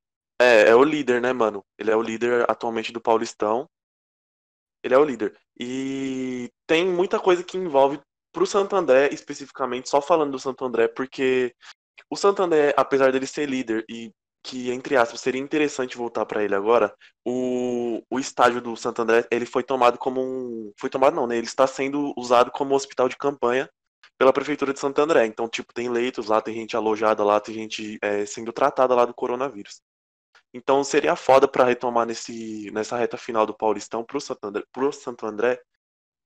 [0.40, 1.64] É, é o líder, né, mano?
[1.78, 3.68] Ele é o líder atualmente do Paulistão.
[4.82, 5.38] Ele é o líder.
[5.58, 8.00] E tem muita coisa que envolve
[8.32, 11.54] pro Santo André, especificamente, só falando do Santo André, porque
[12.08, 14.10] o Santo André, apesar dele ser líder e
[14.42, 16.94] que, entre aspas, seria interessante voltar para ele agora,
[17.26, 20.72] o, o estádio do Santo André, ele foi tomado como um...
[20.78, 21.36] Foi tomado não, né?
[21.36, 23.68] Ele está sendo usado como hospital de campanha
[24.20, 25.24] pela Prefeitura de Santo André.
[25.24, 29.06] Então, tipo, tem leitos lá, tem gente alojada lá, tem gente é, sendo tratada lá
[29.06, 29.80] do coronavírus.
[30.52, 34.92] Então, seria foda para retomar nesse, nessa reta final do Paulistão pro Santo, André, pro
[34.92, 35.58] Santo André,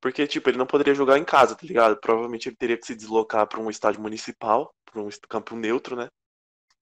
[0.00, 1.96] porque, tipo, ele não poderia jogar em casa, tá ligado?
[2.00, 6.08] Provavelmente ele teria que se deslocar para um estádio municipal, para um campo neutro, né?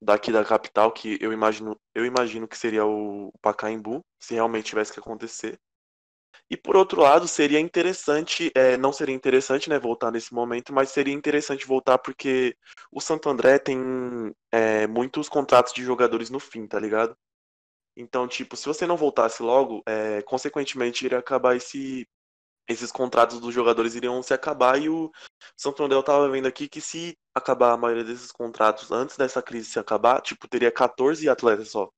[0.00, 4.92] daqui da capital, que eu imagino, eu imagino que seria o Pacaembu, se realmente tivesse
[4.92, 5.58] que acontecer.
[6.50, 10.90] E por outro lado, seria interessante, é, não seria interessante, né, voltar nesse momento, mas
[10.90, 12.56] seria interessante voltar porque
[12.90, 13.78] o Santo André tem
[14.50, 17.16] é, muitos contratos de jogadores no fim, tá ligado?
[17.96, 22.06] Então, tipo, se você não voltasse logo, é, consequentemente iria acabar esse
[22.68, 25.10] esses contratos dos jogadores iriam se acabar e o
[25.56, 29.70] Santo André estava vendo aqui que se acabar a maioria desses contratos antes dessa crise
[29.70, 31.90] se acabar, tipo, teria 14 atletas só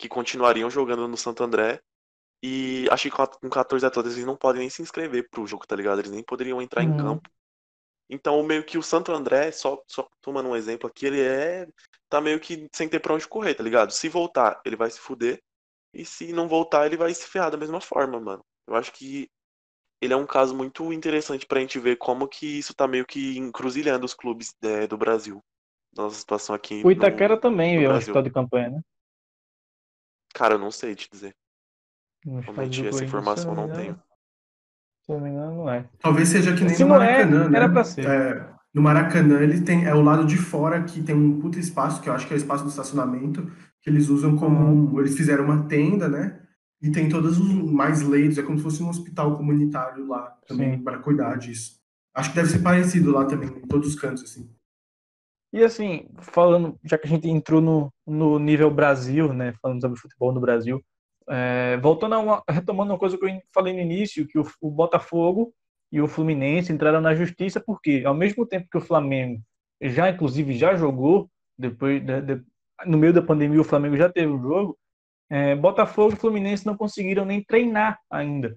[0.00, 1.80] que continuariam jogando no Santo André.
[2.42, 5.76] E acho que com 14 atletas eles não podem nem se inscrever pro jogo, tá
[5.76, 5.98] ligado?
[5.98, 6.94] Eles nem poderiam entrar uhum.
[6.94, 7.30] em campo.
[8.08, 11.66] Então, meio que o Santo André, só, só tomando um exemplo aqui, ele é.
[12.08, 13.92] tá meio que sem ter pra onde correr, tá ligado?
[13.92, 15.40] Se voltar, ele vai se fuder.
[15.94, 18.44] E se não voltar, ele vai se ferrar da mesma forma, mano.
[18.66, 19.28] Eu acho que
[20.00, 23.04] ele é um caso muito interessante para a gente ver como que isso está meio
[23.04, 25.40] que encruzilhando os clubes é, do Brasil.
[25.94, 26.82] Nossa situação aqui.
[26.84, 28.80] O Itaquera no, também no é um hospital de campanha, né?
[30.32, 31.34] Cara, eu não sei te dizer.
[32.24, 33.98] Realmente essa informação não, não tenho.
[35.04, 35.88] Se não me engano, não é.
[36.00, 37.56] Talvez seja que nem Se no é, Maracanã, é, né?
[37.56, 38.06] Era pra ser.
[38.06, 42.00] É, no Maracanã ele tem é o lado de fora que tem um puta espaço,
[42.00, 43.50] que eu acho que é o espaço do estacionamento,
[43.82, 44.92] que eles usam como.
[44.92, 45.00] Uhum.
[45.00, 46.40] Eles fizeram uma tenda, né?
[46.82, 50.82] E tem todos os mais leitos, é como se fosse um hospital comunitário lá também
[50.82, 51.78] para cuidar disso.
[52.14, 54.50] Acho que deve ser parecido lá também, em todos os cantos, assim.
[55.52, 59.98] E assim, falando, já que a gente entrou no, no nível Brasil, né, falando sobre
[59.98, 60.80] futebol no Brasil,
[61.30, 64.70] é, voltando a uma, retomando uma coisa que eu falei no início, que o, o
[64.70, 65.54] Botafogo
[65.92, 69.40] e o Fluminense entraram na justiça porque, ao mesmo tempo que o Flamengo
[69.80, 72.42] já, inclusive, já jogou, depois de, de,
[72.84, 74.76] no meio da pandemia o Flamengo já teve um jogo,
[75.30, 78.56] é, Botafogo e Fluminense não conseguiram nem treinar ainda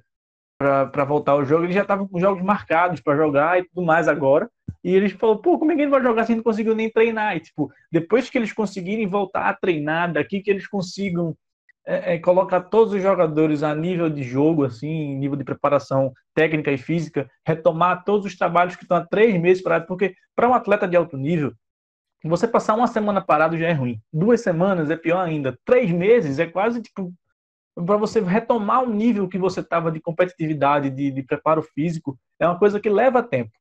[0.58, 1.66] para voltar ao jogo.
[1.66, 4.50] Eles já estavam com jogos marcados para jogar e tudo mais agora.
[4.84, 7.36] E eles falaram, pô, como é que ele vai jogar se não conseguiu nem treinar?
[7.38, 11.36] E, tipo, depois que eles conseguirem voltar a treinar, daqui que eles consigam
[11.86, 16.72] é, é, colocar todos os jogadores a nível de jogo, assim, nível de preparação técnica
[16.72, 20.54] e física, retomar todos os trabalhos que estão há três meses parados, porque para um
[20.54, 21.54] atleta de alto nível,
[22.24, 24.00] você passar uma semana parado já é ruim.
[24.12, 25.58] Duas semanas é pior ainda.
[25.65, 27.13] Três meses é quase tipo
[27.76, 32.48] para você retomar o nível que você estava de competitividade, de, de, preparo físico, é
[32.48, 33.52] uma coisa que leva tempo.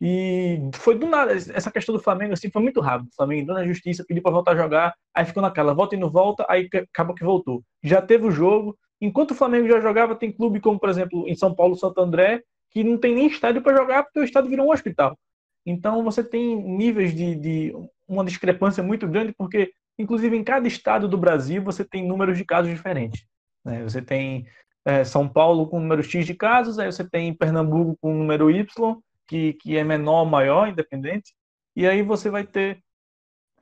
[0.00, 3.08] E foi do nada, essa questão do Flamengo assim foi muito rápido.
[3.08, 5.98] O Flamengo entrou na justiça, pediu para voltar a jogar, aí ficou naquela, volta e
[5.98, 7.62] não volta, aí acabou que voltou.
[7.82, 8.78] Já teve o jogo.
[9.00, 12.42] Enquanto o Flamengo já jogava, tem clube como, por exemplo, em São Paulo, Santo André,
[12.70, 15.18] que não tem nem estádio para jogar porque o estádio virou um hospital.
[15.66, 17.74] Então você tem níveis de, de
[18.06, 22.44] uma discrepância muito grande, porque, inclusive, em cada estado do Brasil você tem números de
[22.44, 23.24] casos diferentes.
[23.64, 23.82] Né?
[23.82, 24.46] Você tem
[24.84, 28.96] é, São Paulo com número X de casos, aí você tem Pernambuco com número Y,
[29.28, 31.34] que, que é menor ou maior, independente,
[31.76, 32.82] e aí você vai ter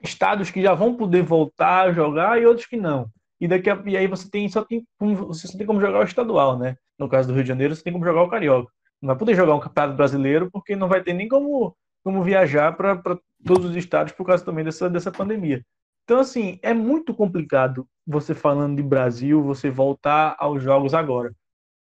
[0.02, 3.10] estados que já vão poder voltar a jogar e outros que não.
[3.40, 6.04] E, daqui a, e aí você tem só tem você só tem como jogar o
[6.04, 6.76] estadual, né?
[6.98, 8.72] No caso do Rio de Janeiro, você tem como jogar o carioca.
[9.02, 12.76] Não vai poder jogar um campeonato brasileiro porque não vai ter nem como como viajar
[12.76, 13.02] para
[13.44, 15.64] todos os estados por causa também dessa, dessa pandemia.
[16.04, 21.34] Então, assim, é muito complicado você falando de Brasil, você voltar aos jogos agora,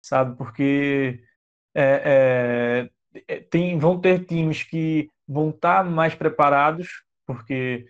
[0.02, 0.38] sabe?
[0.38, 1.22] Porque
[1.76, 2.90] é, é
[3.50, 6.88] tem, vão ter times que vão estar mais preparados,
[7.26, 7.86] porque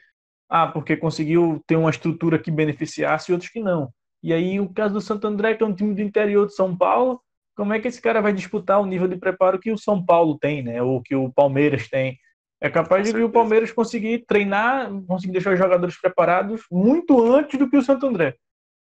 [0.49, 3.89] ah, porque conseguiu ter uma estrutura que beneficiasse e outros que não.
[4.21, 6.75] E aí o caso do Santo André, que é um time do interior de São
[6.75, 7.21] Paulo,
[7.55, 10.37] como é que esse cara vai disputar o nível de preparo que o São Paulo
[10.37, 10.81] tem, né?
[10.81, 12.17] Ou que o Palmeiras tem.
[12.61, 17.69] É capaz de o Palmeiras conseguir treinar, conseguir deixar os jogadores preparados muito antes do
[17.69, 18.35] que o Santo André.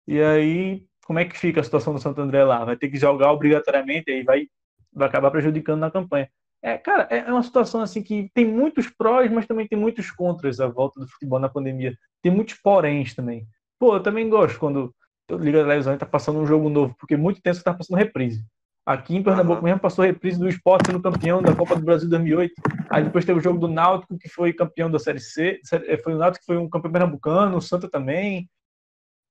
[0.06, 2.64] E aí, como é que fica a situação do Santo André lá?
[2.64, 4.46] Vai ter que jogar obrigatoriamente, aí vai,
[4.92, 6.28] vai acabar prejudicando na campanha.
[6.62, 10.10] É, cara, é, é uma situação assim que tem muitos prós, mas também tem muitos
[10.10, 11.94] contras a volta do futebol na pandemia.
[12.22, 13.46] Tem muitos poréns também.
[13.78, 14.94] Pô, eu também gosto quando
[15.38, 18.44] Liga da Televisão tá passando um jogo novo, porque muito tempo você tá passando reprise.
[18.84, 22.08] Aqui em Pernambuco mesmo passou a reprise do esporte sendo campeão da Copa do Brasil
[22.08, 22.54] 2008.
[22.90, 25.60] Aí depois teve o jogo do Náutico, que foi campeão da Série C.
[25.86, 28.48] Eh, foi o Náutico que foi um campeão pernambucano, o Santa também.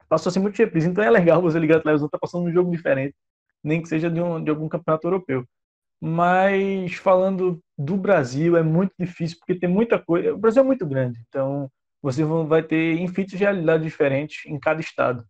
[0.08, 0.88] Passou assim muito reprise.
[0.88, 3.15] Então é legal você ligar a televisão, tá passando um jogo diferente,
[3.63, 5.45] nem que seja de, um, de algum campeonato europeu.
[6.02, 10.34] Mas falando do Brasil, é muito difícil, porque tem muita coisa.
[10.34, 11.69] O Brasil é muito grande, então
[12.02, 15.26] você vai ter infinitas realidades diferentes em cada estado.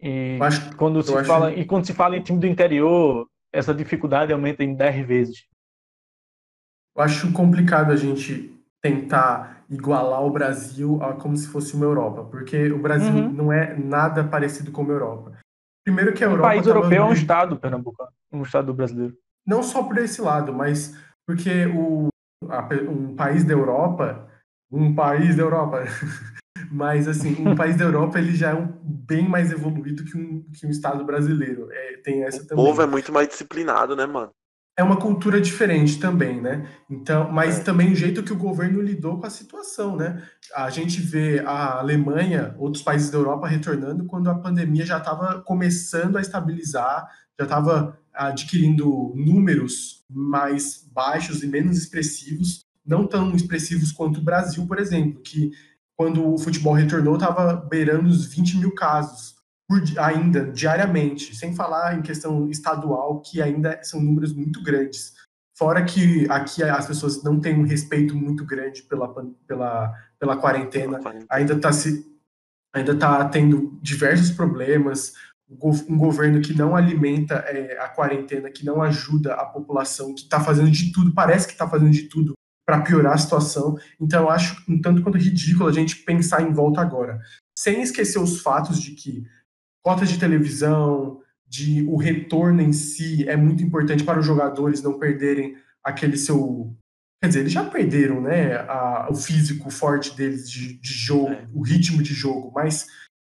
[0.00, 4.32] E acho, quando se fala e quando se fala em time do interior, essa dificuldade
[4.32, 5.46] aumenta em 10 vezes.
[6.96, 12.24] Eu acho complicado a gente tentar igualar o Brasil a como se fosse uma Europa,
[12.24, 13.32] porque o Brasil uhum.
[13.32, 15.38] não é nada parecido com a Europa.
[15.84, 16.48] Primeiro que a Europa.
[16.48, 19.16] O país europeu é um estado pernambucano, um estado brasileiro.
[19.46, 22.08] Não só por esse lado, mas porque o,
[22.48, 24.28] a, um país da Europa,
[24.70, 25.84] um país da Europa,
[26.70, 30.42] mas assim, um país da Europa ele já é um, bem mais evoluído que um,
[30.52, 31.68] que um estado brasileiro.
[31.72, 32.64] É, tem essa o também.
[32.64, 34.32] O povo é muito mais disciplinado, né, mano?
[34.74, 36.66] É uma cultura diferente também, né?
[36.88, 37.62] Então, mas é.
[37.62, 40.22] também o jeito que o governo lidou com a situação, né?
[40.54, 45.42] A gente vê a Alemanha, outros países da Europa retornando quando a pandemia já estava
[45.42, 47.06] começando a estabilizar,
[47.38, 54.66] já estava adquirindo números mais baixos e menos expressivos, não tão expressivos quanto o Brasil,
[54.66, 55.50] por exemplo, que
[55.94, 59.31] quando o futebol retornou, estava beirando os 20 mil casos
[59.68, 65.14] por, ainda diariamente, sem falar em questão estadual, que ainda são números muito grandes.
[65.56, 69.08] Fora que aqui as pessoas não têm um respeito muito grande pela,
[69.46, 70.98] pela, pela quarentena,
[71.30, 72.10] ainda está se
[72.74, 75.12] ainda está tendo diversos problemas,
[75.88, 80.40] um governo que não alimenta é, a quarentena, que não ajuda a população, que está
[80.40, 82.32] fazendo de tudo, parece que está fazendo de tudo
[82.66, 83.76] para piorar a situação.
[84.00, 87.20] Então, eu acho um tanto quanto ridículo a gente pensar em volta agora.
[87.58, 89.24] Sem esquecer os fatos de que
[89.82, 94.98] cotas de televisão, de o retorno em si é muito importante para os jogadores não
[94.98, 96.74] perderem aquele seu.
[97.20, 101.46] Quer dizer, eles já perderam né, a, o físico forte deles de, de jogo, é.
[101.52, 102.88] o ritmo de jogo, mas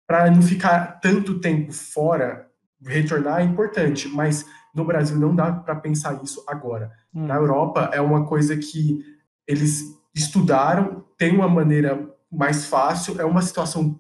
[0.07, 2.49] para não ficar tanto tempo fora,
[2.83, 6.93] retornar é importante, mas no Brasil não dá para pensar isso agora.
[7.15, 7.27] Hum.
[7.27, 9.05] Na Europa é uma coisa que
[9.47, 9.83] eles
[10.15, 13.99] estudaram, tem uma maneira mais fácil, é uma situação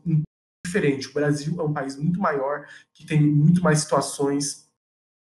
[0.68, 1.09] diferente.
[1.09, 4.68] O Brasil é um país muito maior, que tem muito mais situações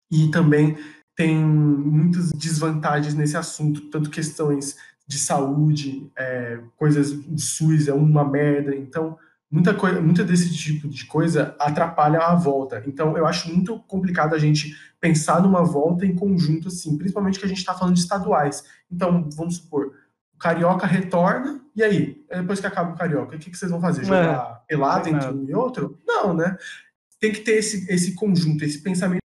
[0.10, 0.77] e também
[1.15, 8.23] tem muitas desvantagens nesse assunto, tanto questões de saúde, é, coisas de SUS é uma
[8.23, 9.17] merda, então
[9.51, 12.82] muita coisa, muita desse tipo de coisa atrapalha a volta.
[12.88, 17.45] Então eu acho muito complicado a gente pensar numa volta em conjunto assim, principalmente que
[17.45, 18.63] a gente está falando de estaduais.
[18.89, 19.93] Então vamos supor
[20.41, 22.25] Carioca retorna, e aí?
[22.30, 24.04] Depois que acaba o Carioca, o que, que vocês vão fazer?
[24.04, 25.99] Jogar é, pelado entre um e outro?
[26.06, 26.58] Não, né?
[27.19, 29.21] Tem que ter esse, esse conjunto, esse pensamento.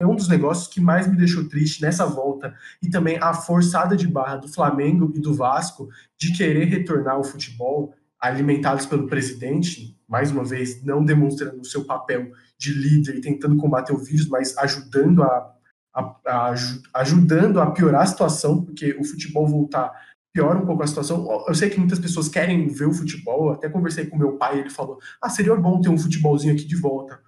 [0.00, 3.94] É um dos negócios que mais me deixou triste nessa volta, e também a forçada
[3.94, 9.96] de barra do Flamengo e do Vasco de querer retornar ao futebol, alimentados pelo presidente,
[10.08, 14.26] mais uma vez, não demonstrando o seu papel de líder e tentando combater o vírus,
[14.26, 15.54] mas ajudando a
[15.94, 16.54] a, a,
[16.94, 19.92] ajudando a piorar a situação, porque o futebol voltar
[20.32, 21.44] piora um pouco a situação.
[21.46, 24.58] Eu sei que muitas pessoas querem ver o futebol, eu até conversei com meu pai,
[24.58, 27.20] ele falou: ah, seria bom ter um futebolzinho aqui de volta.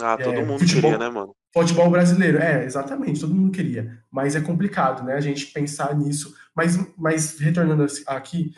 [0.00, 1.32] Ah, todo é, mundo futebol, queria, né, mano?
[1.52, 4.02] Futebol brasileiro, é, exatamente, todo mundo queria.
[4.10, 6.34] Mas é complicado, né, a gente pensar nisso.
[6.54, 8.54] Mas, mas retornando aqui,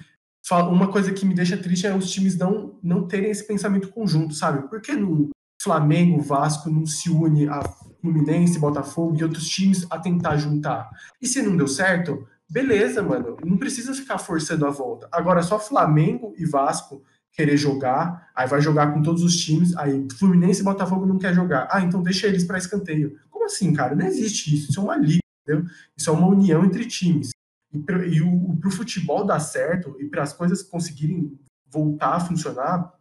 [0.51, 4.35] uma coisa que me deixa triste é os times não, não terem esse pensamento conjunto,
[4.35, 4.69] sabe?
[4.69, 5.31] Por que no
[5.63, 7.63] Flamengo, Vasco não se une a
[8.01, 10.91] Fluminense, Botafogo e outros times a tentar juntar.
[11.21, 13.37] E se não deu certo, beleza, mano.
[13.45, 15.09] Não precisa ficar forçando a volta.
[15.13, 20.07] Agora, só Flamengo e Vasco querer jogar, aí vai jogar com todos os times, aí
[20.19, 21.69] Fluminense e Botafogo não quer jogar.
[21.71, 23.17] Ah, então deixa eles para escanteio.
[23.31, 23.95] Como assim, cara?
[23.95, 24.71] Não existe isso.
[24.71, 25.71] Isso é uma liga, entendeu?
[25.97, 27.31] Isso é uma união entre times.
[27.73, 32.93] E, para o futebol dar certo e para as coisas conseguirem voltar a funcionar,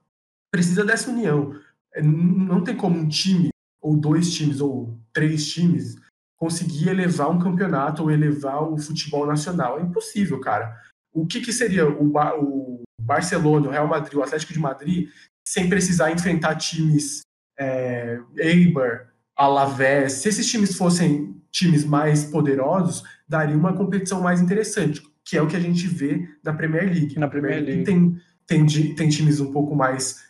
[0.52, 1.56] precisa dessa união.
[1.94, 3.50] É, não tem como um time
[3.82, 5.96] ou dois times, ou três times,
[6.38, 9.80] conseguir elevar um campeonato ou elevar o futebol nacional.
[9.80, 10.76] É impossível, cara.
[11.14, 15.10] O que, que seria o, ba o Barcelona, o Real Madrid, o Atlético de Madrid,
[15.46, 17.22] sem precisar enfrentar times
[17.58, 20.14] é, Eibar, Alavés?
[20.14, 25.48] Se esses times fossem times mais poderosos, daria uma competição mais interessante, que é o
[25.48, 27.20] que a gente vê na Premier League.
[27.20, 27.84] Na Premier League.
[27.84, 28.16] Tem,
[28.46, 30.24] tem, tem times um pouco mais.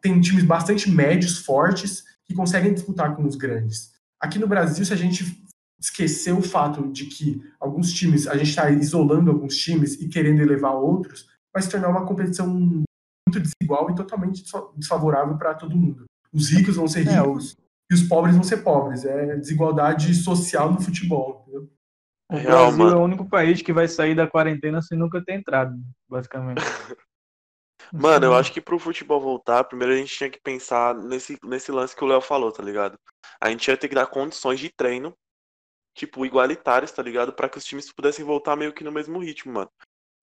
[0.00, 3.92] Tem times bastante médios, fortes, que conseguem disputar com os grandes.
[4.20, 5.42] Aqui no Brasil, se a gente
[5.80, 10.40] esquecer o fato de que alguns times, a gente está isolando alguns times e querendo
[10.40, 14.44] elevar outros, vai se tornar uma competição muito desigual e totalmente
[14.76, 16.04] desfavorável para todo mundo.
[16.32, 19.04] Os ricos vão ser é, ricos é, e os pobres vão ser pobres.
[19.04, 21.42] É desigualdade social no futebol.
[21.42, 21.68] Entendeu?
[22.30, 22.96] O Real, Brasil mano.
[22.96, 25.76] é o único país que vai sair da quarentena sem nunca ter entrado,
[26.08, 26.62] basicamente.
[27.92, 31.70] Mano, eu acho que pro futebol voltar, primeiro a gente tinha que pensar nesse, nesse
[31.70, 32.98] lance que o Léo falou, tá ligado?
[33.38, 35.14] A gente ia ter que dar condições de treino,
[35.94, 37.34] tipo, igualitárias, tá ligado?
[37.34, 39.70] para que os times pudessem voltar meio que no mesmo ritmo, mano.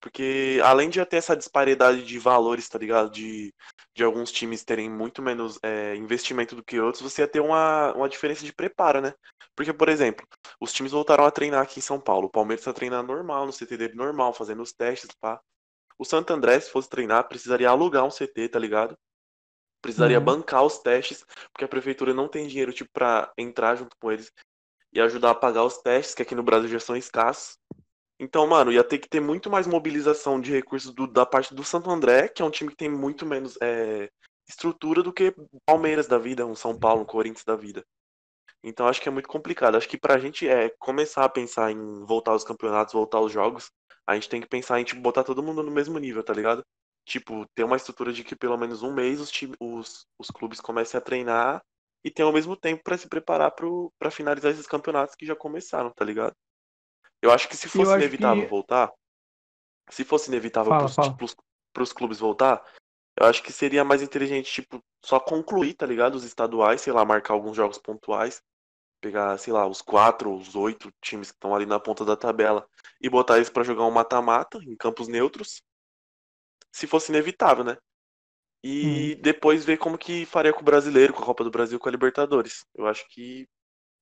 [0.02, 3.12] Porque além de já ter essa disparidade de valores, tá ligado?
[3.12, 3.54] De,
[3.96, 7.94] de alguns times terem muito menos é, investimento do que outros, você ia ter uma,
[7.94, 9.14] uma diferença de preparo, né?
[9.56, 10.26] Porque, por exemplo,
[10.60, 12.28] os times voltaram a treinar aqui em São Paulo.
[12.28, 15.40] O Palmeiras tá treinando normal, no CT dele normal, fazendo os testes, pá.
[16.00, 18.98] O Santo André, se fosse treinar, precisaria alugar um CT, tá ligado?
[19.82, 20.26] Precisaria uhum.
[20.26, 24.32] bancar os testes, porque a prefeitura não tem dinheiro, tipo, pra entrar junto com eles
[24.94, 27.58] e ajudar a pagar os testes, que aqui no Brasil já são escassos.
[28.18, 31.64] Então, mano, ia ter que ter muito mais mobilização de recursos do, da parte do
[31.64, 34.10] Santo André, que é um time que tem muito menos é,
[34.48, 35.34] estrutura do que
[35.66, 37.86] Palmeiras da vida, um São Paulo, um Corinthians da vida.
[38.64, 39.76] Então acho que é muito complicado.
[39.76, 43.72] Acho que pra gente é começar a pensar em voltar aos campeonatos, voltar aos jogos,
[44.06, 46.66] a gente tem que pensar em tipo, botar todo mundo no mesmo nível, tá ligado?
[47.06, 50.60] Tipo, ter uma estrutura de que pelo menos um mês os, time, os, os clubes
[50.60, 51.64] comecem a treinar
[52.04, 53.54] e tenham ao mesmo tempo para se preparar
[53.98, 56.36] para finalizar esses campeonatos que já começaram, tá ligado?
[57.22, 58.50] Eu acho que se fosse inevitável que...
[58.50, 58.92] voltar,
[59.90, 60.72] se fosse inevitável.
[60.88, 61.26] Tipo,
[61.74, 62.64] pros clubes voltar,
[63.20, 66.16] eu acho que seria mais inteligente, tipo, só concluir, tá ligado?
[66.16, 68.42] Os estaduais, sei lá, marcar alguns jogos pontuais
[69.00, 72.68] pegar, sei lá, os quatro os oito times que estão ali na ponta da tabela
[73.02, 75.62] e botar eles para jogar um mata-mata em campos neutros,
[76.72, 77.78] se fosse inevitável, né?
[78.64, 79.22] E hum.
[79.22, 81.92] depois ver como que faria com o brasileiro, com a Copa do Brasil, com a
[81.92, 82.66] Libertadores.
[82.76, 83.48] Eu acho que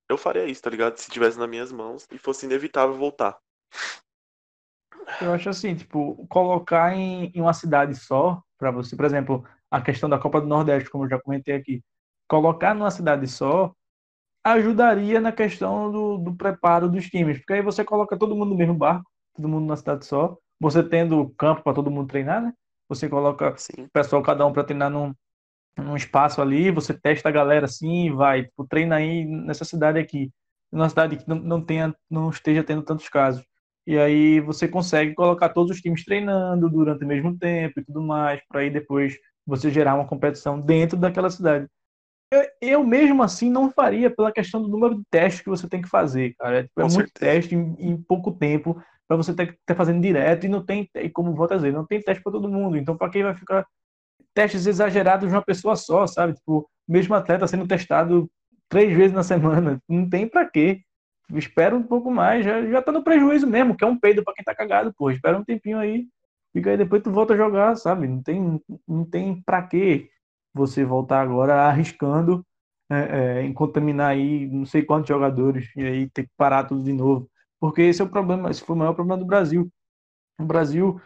[0.10, 0.98] eu faria isso, tá ligado?
[0.98, 3.38] Se tivesse nas minhas mãos e fosse inevitável voltar.
[5.22, 9.82] Eu acho assim, tipo, colocar em, em uma cidade só, para você, por exemplo, a
[9.82, 11.84] questão da Copa do Nordeste, como eu já comentei aqui,
[12.28, 13.74] colocar numa cidade só
[14.54, 18.58] ajudaria na questão do, do preparo dos times, porque aí você coloca todo mundo no
[18.58, 22.54] mesmo barco, todo mundo na cidade só, você tendo campo para todo mundo treinar, né?
[22.90, 25.14] Você coloca o pessoal, cada um para treinar num,
[25.78, 30.32] num espaço ali, você testa a galera assim, vai, tipo, treina aí nessa cidade aqui,
[30.72, 33.44] numa cidade que não, não, tenha, não esteja tendo tantos casos.
[33.86, 38.02] E aí você consegue colocar todos os times treinando durante o mesmo tempo e tudo
[38.02, 41.68] mais, para aí depois você gerar uma competição dentro daquela cidade
[42.32, 45.82] eu, eu, mesmo assim não faria pela questão do número de testes que você tem
[45.82, 46.60] que fazer, cara.
[46.60, 47.32] É, tipo, é muito certeza.
[47.32, 50.90] teste em, em, pouco tempo para você ter que estar fazendo direto e não tem,
[50.96, 52.76] e como vou dizer, não tem teste para todo mundo.
[52.76, 53.66] Então, para quem vai ficar
[54.34, 56.34] testes exagerados de uma pessoa só, sabe?
[56.34, 58.30] Tipo, mesmo atleta sendo testado
[58.68, 60.82] três vezes na semana, não tem para quê.
[61.34, 64.34] Espera um pouco mais, já, já tá no prejuízo mesmo, que é um peido para
[64.34, 65.10] quem tá cagado, pô.
[65.10, 66.08] Espera um tempinho aí,
[66.54, 68.08] fica aí depois tu volta a jogar, sabe?
[68.08, 70.10] Não tem, não tem para quê
[70.58, 72.46] você voltar agora arriscando
[72.90, 76.84] é, é, em contaminar aí não sei quantos jogadores e aí ter que parar tudo
[76.84, 77.30] de novo.
[77.60, 79.70] Porque esse é o problema, esse foi o maior problema do Brasil.
[80.40, 81.02] O Brasil,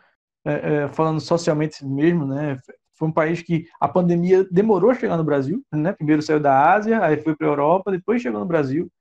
[0.46, 2.60] é, é falando socialmente mesmo, né,
[3.02, 5.92] foi um país que a pandemia demorou a chegar no Brasil, né?
[5.92, 8.92] Primeiro saiu da Ásia, aí foi para a Europa, depois chegou no Brasil.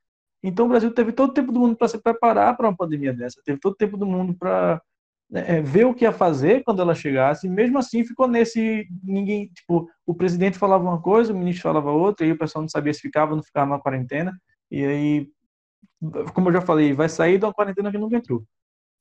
[0.43, 3.13] Então o Brasil teve todo o tempo do mundo para se preparar para uma pandemia
[3.13, 4.81] dessa, teve todo o tempo do mundo para
[5.33, 8.87] é, ver o que ia fazer quando ela chegasse, e mesmo assim ficou nesse.
[9.03, 12.69] Ninguém, tipo, o presidente falava uma coisa, o ministro falava outra, e o pessoal não
[12.69, 14.33] sabia se ficava ou não ficava na quarentena,
[14.71, 15.29] e aí,
[16.35, 18.45] como eu já falei, vai sair de uma quarentena que nunca entrou.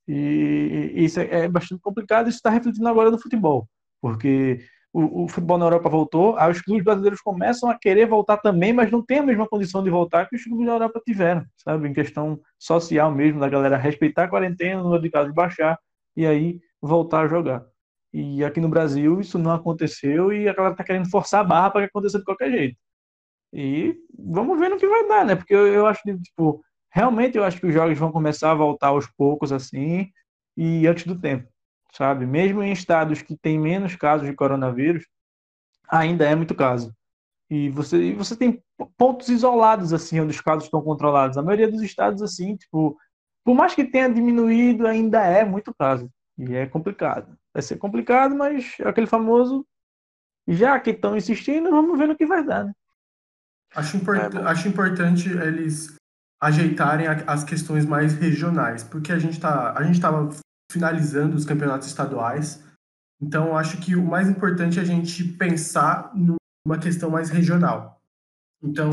[0.08, 3.68] E, e isso é, é bastante complicado, isso está refletindo agora no futebol,
[4.02, 4.60] porque
[4.92, 8.74] o, o, futebol na Europa voltou, aí os clubes brasileiros começam a querer voltar também,
[8.74, 11.88] mas não tem a mesma condição de voltar que os clubes da Europa tiveram, sabe?
[11.88, 15.78] Em questão social mesmo, da galera respeitar a quarentena, o número de casos baixar,
[16.16, 17.66] e aí voltar a jogar.
[18.14, 21.70] E aqui no Brasil isso não aconteceu e a galera tá querendo forçar a barra
[21.72, 22.78] para que aconteça de qualquer jeito.
[23.54, 25.36] E vamos ver no que vai dar, né?
[25.36, 28.56] Porque eu, eu acho que, tipo, realmente eu acho que os jogos vão começar a
[28.56, 30.12] voltar aos poucos, assim,
[30.58, 31.48] e antes do tempo,
[31.94, 32.26] sabe?
[32.26, 35.06] Mesmo em estados que tem menos casos de coronavírus,
[35.90, 36.94] ainda é muito caso.
[37.50, 38.64] E você, e você tem
[38.98, 41.38] pontos isolados, assim, onde os casos estão controlados.
[41.38, 42.96] A maioria dos estados, assim, tipo,
[43.44, 46.10] por mais que tenha diminuído, ainda é muito caso.
[46.38, 47.38] E é complicado.
[47.54, 49.66] Vai ser complicado, mas é aquele famoso,
[50.48, 52.66] já que estão insistindo, vamos ver no que vai dar.
[52.66, 52.74] Né?
[53.76, 55.96] Acho, import é acho importante eles
[56.42, 60.30] ajeitarem as questões mais regionais, porque a gente tá, a gente estava
[60.72, 62.64] finalizando os campeonatos estaduais,
[63.22, 68.02] então acho que o mais importante é a gente pensar numa questão mais regional.
[68.64, 68.90] Então,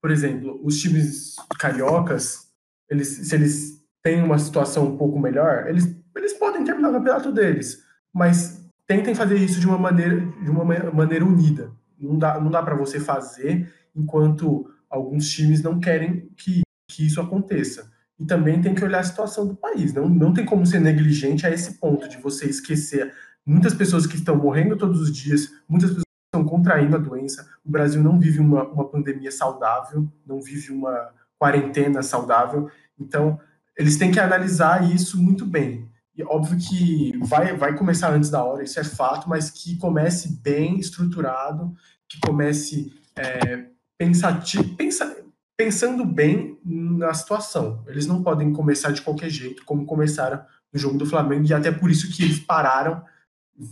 [0.00, 2.45] por exemplo, os times cariocas,
[2.88, 7.32] eles, se eles têm uma situação um pouco melhor, eles, eles podem terminar o campeonato
[7.32, 7.82] deles,
[8.12, 11.72] mas tentem fazer isso de uma maneira, de uma maneira unida.
[11.98, 17.20] Não dá, não dá para você fazer enquanto alguns times não querem que, que isso
[17.20, 17.90] aconteça.
[18.18, 19.92] E também tem que olhar a situação do país.
[19.92, 23.12] Não, não tem como ser negligente a esse ponto de você esquecer
[23.44, 27.48] muitas pessoas que estão morrendo todos os dias, muitas pessoas que estão contraindo a doença.
[27.64, 32.70] O Brasil não vive uma, uma pandemia saudável, não vive uma quarentena saudável.
[32.98, 33.38] Então,
[33.76, 35.88] eles têm que analisar isso muito bem.
[36.16, 40.40] E óbvio que vai, vai começar antes da hora, isso é fato, mas que comece
[40.42, 41.74] bem estruturado,
[42.08, 43.66] que comece é,
[43.98, 45.14] pensativo, pensa,
[45.58, 47.84] pensando bem na situação.
[47.86, 51.70] Eles não podem começar de qualquer jeito, como começaram no jogo do Flamengo, e até
[51.70, 53.02] por isso que eles pararam,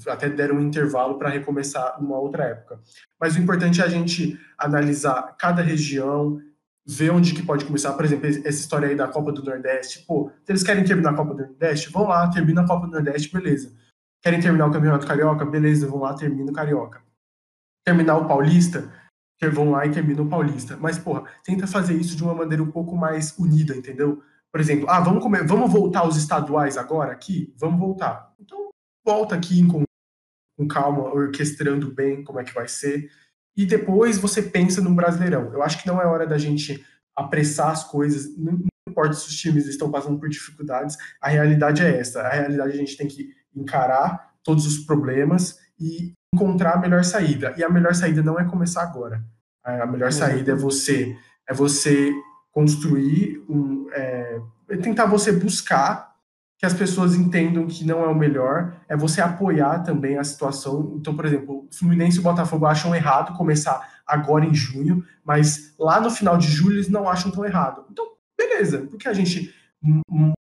[0.08, 2.78] até deram um intervalo para recomeçar numa outra época.
[3.18, 6.40] Mas o importante é a gente analisar cada região,
[6.86, 7.92] ver onde que pode começar.
[7.94, 10.04] Por exemplo, essa história aí da Copa do Nordeste.
[10.06, 12.92] Pô, se eles querem terminar a Copa do Nordeste, vão lá, termina a Copa do
[12.92, 13.74] Nordeste, beleza.
[14.22, 15.44] Querem terminar o Campeonato Carioca?
[15.44, 17.02] Beleza, vão lá, termina o Carioca.
[17.84, 18.90] Terminar o Paulista?
[19.52, 20.74] Vão lá e termina o Paulista.
[20.80, 24.22] Mas, porra, tenta fazer isso de uma maneira um pouco mais unida, entendeu?
[24.50, 27.52] Por exemplo, ah, vamos, comer, vamos voltar aos estaduais agora aqui?
[27.58, 28.32] Vamos voltar.
[28.40, 28.70] Então,
[29.04, 29.82] volta aqui com,
[30.56, 33.10] com calma, orquestrando bem como é que vai ser
[33.56, 35.52] e depois você pensa num Brasileirão.
[35.52, 36.84] Eu acho que não é hora da gente
[37.16, 41.98] apressar as coisas, não importa se os times estão passando por dificuldades, a realidade é
[41.98, 42.22] essa.
[42.22, 47.54] A realidade a gente tem que encarar todos os problemas e encontrar a melhor saída.
[47.56, 49.24] E a melhor saída não é começar agora.
[49.62, 51.16] A melhor saída é você
[51.48, 52.12] é você
[52.50, 54.40] construir um, é,
[54.82, 56.13] tentar você buscar
[56.64, 60.94] que as pessoas entendam que não é o melhor, é você apoiar também a situação.
[60.98, 66.10] Então, por exemplo, Fluminense e Botafogo acham errado começar agora em junho, mas lá no
[66.10, 67.84] final de julho eles não acham tão errado.
[67.90, 69.54] Então, beleza, porque a gente,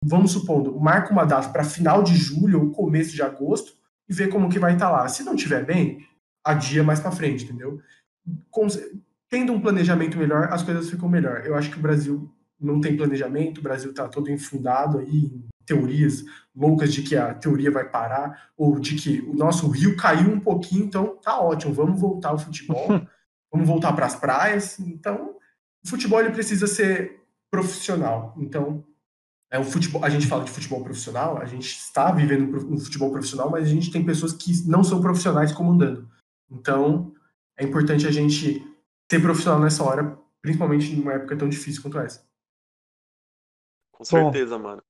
[0.03, 3.75] vamos supondo, marca uma data para final de julho ou começo de agosto
[4.09, 5.09] e vê como que vai estar tá lá.
[5.09, 5.99] Se não tiver bem,
[6.43, 7.79] adia mais para frente, entendeu?
[9.29, 11.43] Tendo um planejamento melhor, as coisas ficam melhor.
[11.45, 15.31] Eu acho que o Brasil não tem planejamento, o Brasil está todo infundado aí
[15.67, 20.31] teorias loucas de que a teoria vai parar, ou de que o nosso rio caiu
[20.31, 22.89] um pouquinho, então tá ótimo, vamos voltar ao futebol,
[23.53, 24.79] vamos voltar para as praias.
[24.79, 25.37] Então,
[25.85, 28.35] o futebol ele precisa ser profissional.
[28.39, 28.85] Então,
[29.51, 33.11] é o futebol, a gente fala de futebol profissional, a gente está vivendo um futebol
[33.11, 36.09] profissional, mas a gente tem pessoas que não são profissionais comandando.
[36.51, 37.13] Então,
[37.57, 38.63] é importante a gente
[39.11, 42.27] ser profissional nessa hora, principalmente numa época tão difícil quanto essa.
[43.93, 44.83] Com certeza, Bom, mano.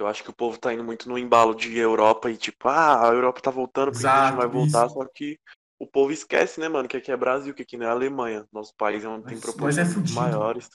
[0.00, 3.08] Eu acho que o povo tá indo muito no embalo de Europa e tipo, ah,
[3.08, 4.94] a Europa tá voltando, porque Exato, a gente vai voltar, isso.
[4.94, 5.38] só que
[5.78, 8.46] o povo esquece, né, mano, que aqui é Brasil, que aqui não é Alemanha.
[8.52, 10.68] Nosso país é onde tem proporções é maiores.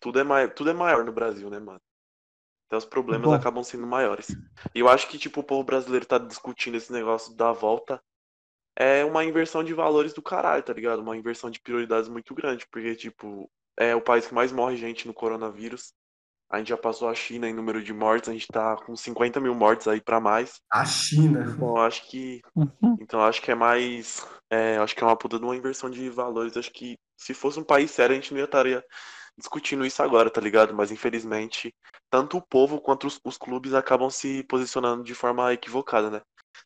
[0.00, 0.48] Tudo é, mai...
[0.48, 1.80] Tudo é maior no Brasil, né, mano?
[2.66, 3.34] Então os problemas Bom.
[3.34, 4.28] acabam sendo maiores.
[4.72, 8.00] E eu acho que, tipo, o povo brasileiro tá discutindo esse negócio da volta.
[8.76, 11.00] É uma inversão de valores do caralho, tá ligado?
[11.00, 12.64] Uma inversão de prioridades muito grande.
[12.70, 15.92] Porque, tipo, é o país que mais morre gente no coronavírus.
[16.50, 19.38] A gente já passou a China em número de mortes, a gente tá com 50
[19.38, 20.60] mil mortes aí para mais.
[20.72, 21.44] A China.
[21.48, 22.40] Então acho que.
[22.56, 22.96] Uhum.
[23.00, 24.26] Então acho que é mais.
[24.50, 26.56] É, acho que é uma puta de uma inversão de valores.
[26.56, 28.84] Acho que se fosse um país sério, a gente não estaria
[29.38, 30.74] discutindo isso agora, tá ligado?
[30.74, 31.72] Mas infelizmente,
[32.10, 36.20] tanto o povo quanto os, os clubes acabam se posicionando de forma equivocada, né?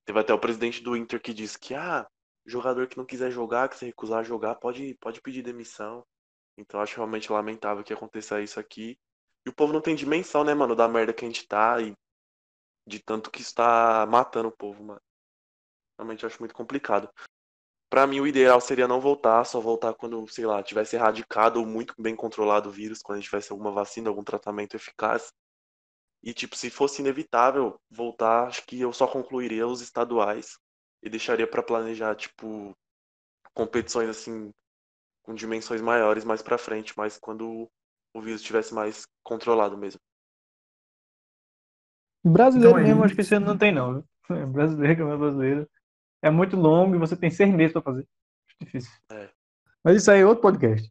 [0.07, 2.07] Teve até o presidente do Inter que disse que, ah,
[2.47, 6.05] jogador que não quiser jogar, que se recusar a jogar, pode, pode pedir demissão.
[6.57, 8.99] Então acho realmente lamentável que aconteça isso aqui.
[9.47, 11.92] E o povo não tem dimensão, né, mano, da merda que a gente tá e
[12.86, 15.01] de tanto que está matando o povo, mano.
[15.99, 17.09] Realmente acho muito complicado.
[17.90, 21.66] Para mim, o ideal seria não voltar, só voltar quando, sei lá, tivesse erradicado ou
[21.66, 25.32] muito bem controlado o vírus, quando a gente tivesse alguma vacina, algum tratamento eficaz.
[26.22, 30.59] E, tipo, se fosse inevitável voltar, acho que eu só concluiria os estaduais
[31.03, 32.74] e deixaria para planejar, tipo,
[33.53, 34.51] competições, assim,
[35.22, 37.70] com dimensões maiores mais para frente, mas quando
[38.15, 40.01] o vírus estivesse mais controlado mesmo.
[42.25, 43.95] Brasileiro então, mesmo, acho que esse ano não tem, não.
[43.95, 44.47] Viu?
[44.49, 45.71] Brasileiro, que é brasileiro.
[46.23, 48.09] É muito longo e você tem seis meses para fazer.
[48.59, 48.91] Difícil.
[49.11, 49.29] É.
[49.85, 50.91] Mas isso aí é outro podcast.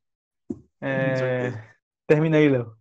[0.80, 1.52] É...
[2.06, 2.76] Termina aí, Léo.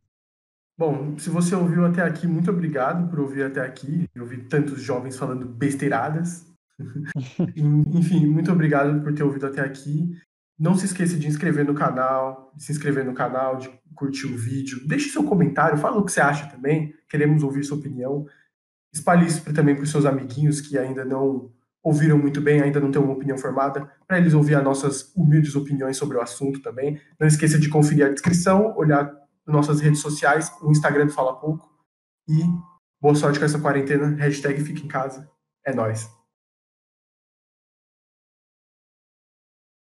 [0.77, 4.07] Bom, se você ouviu até aqui, muito obrigado por ouvir até aqui.
[4.15, 6.53] Eu vi tantos jovens falando besteiradas.
[7.57, 10.15] Enfim, muito obrigado por ter ouvido até aqui.
[10.59, 14.37] Não se esqueça de inscrever no canal, de se inscrever no canal, de curtir o
[14.37, 14.87] vídeo.
[14.87, 16.95] Deixe seu comentário, fala o que você acha também.
[17.09, 18.27] Queremos ouvir sua opinião.
[18.93, 21.51] Espalhe isso também para os seus amiguinhos que ainda não
[21.83, 25.57] ouviram muito bem, ainda não têm uma opinião formada, para eles ouvir as nossas humildes
[25.57, 27.01] opiniões sobre o assunto também.
[27.19, 29.13] Não esqueça de conferir a descrição, olhar
[29.47, 31.69] nossas redes sociais, o Instagram do Fala Pouco.
[32.29, 32.41] E
[33.01, 34.15] boa sorte com essa quarentena.
[34.17, 35.29] Hashtag fica em casa.
[35.67, 36.22] É nóis.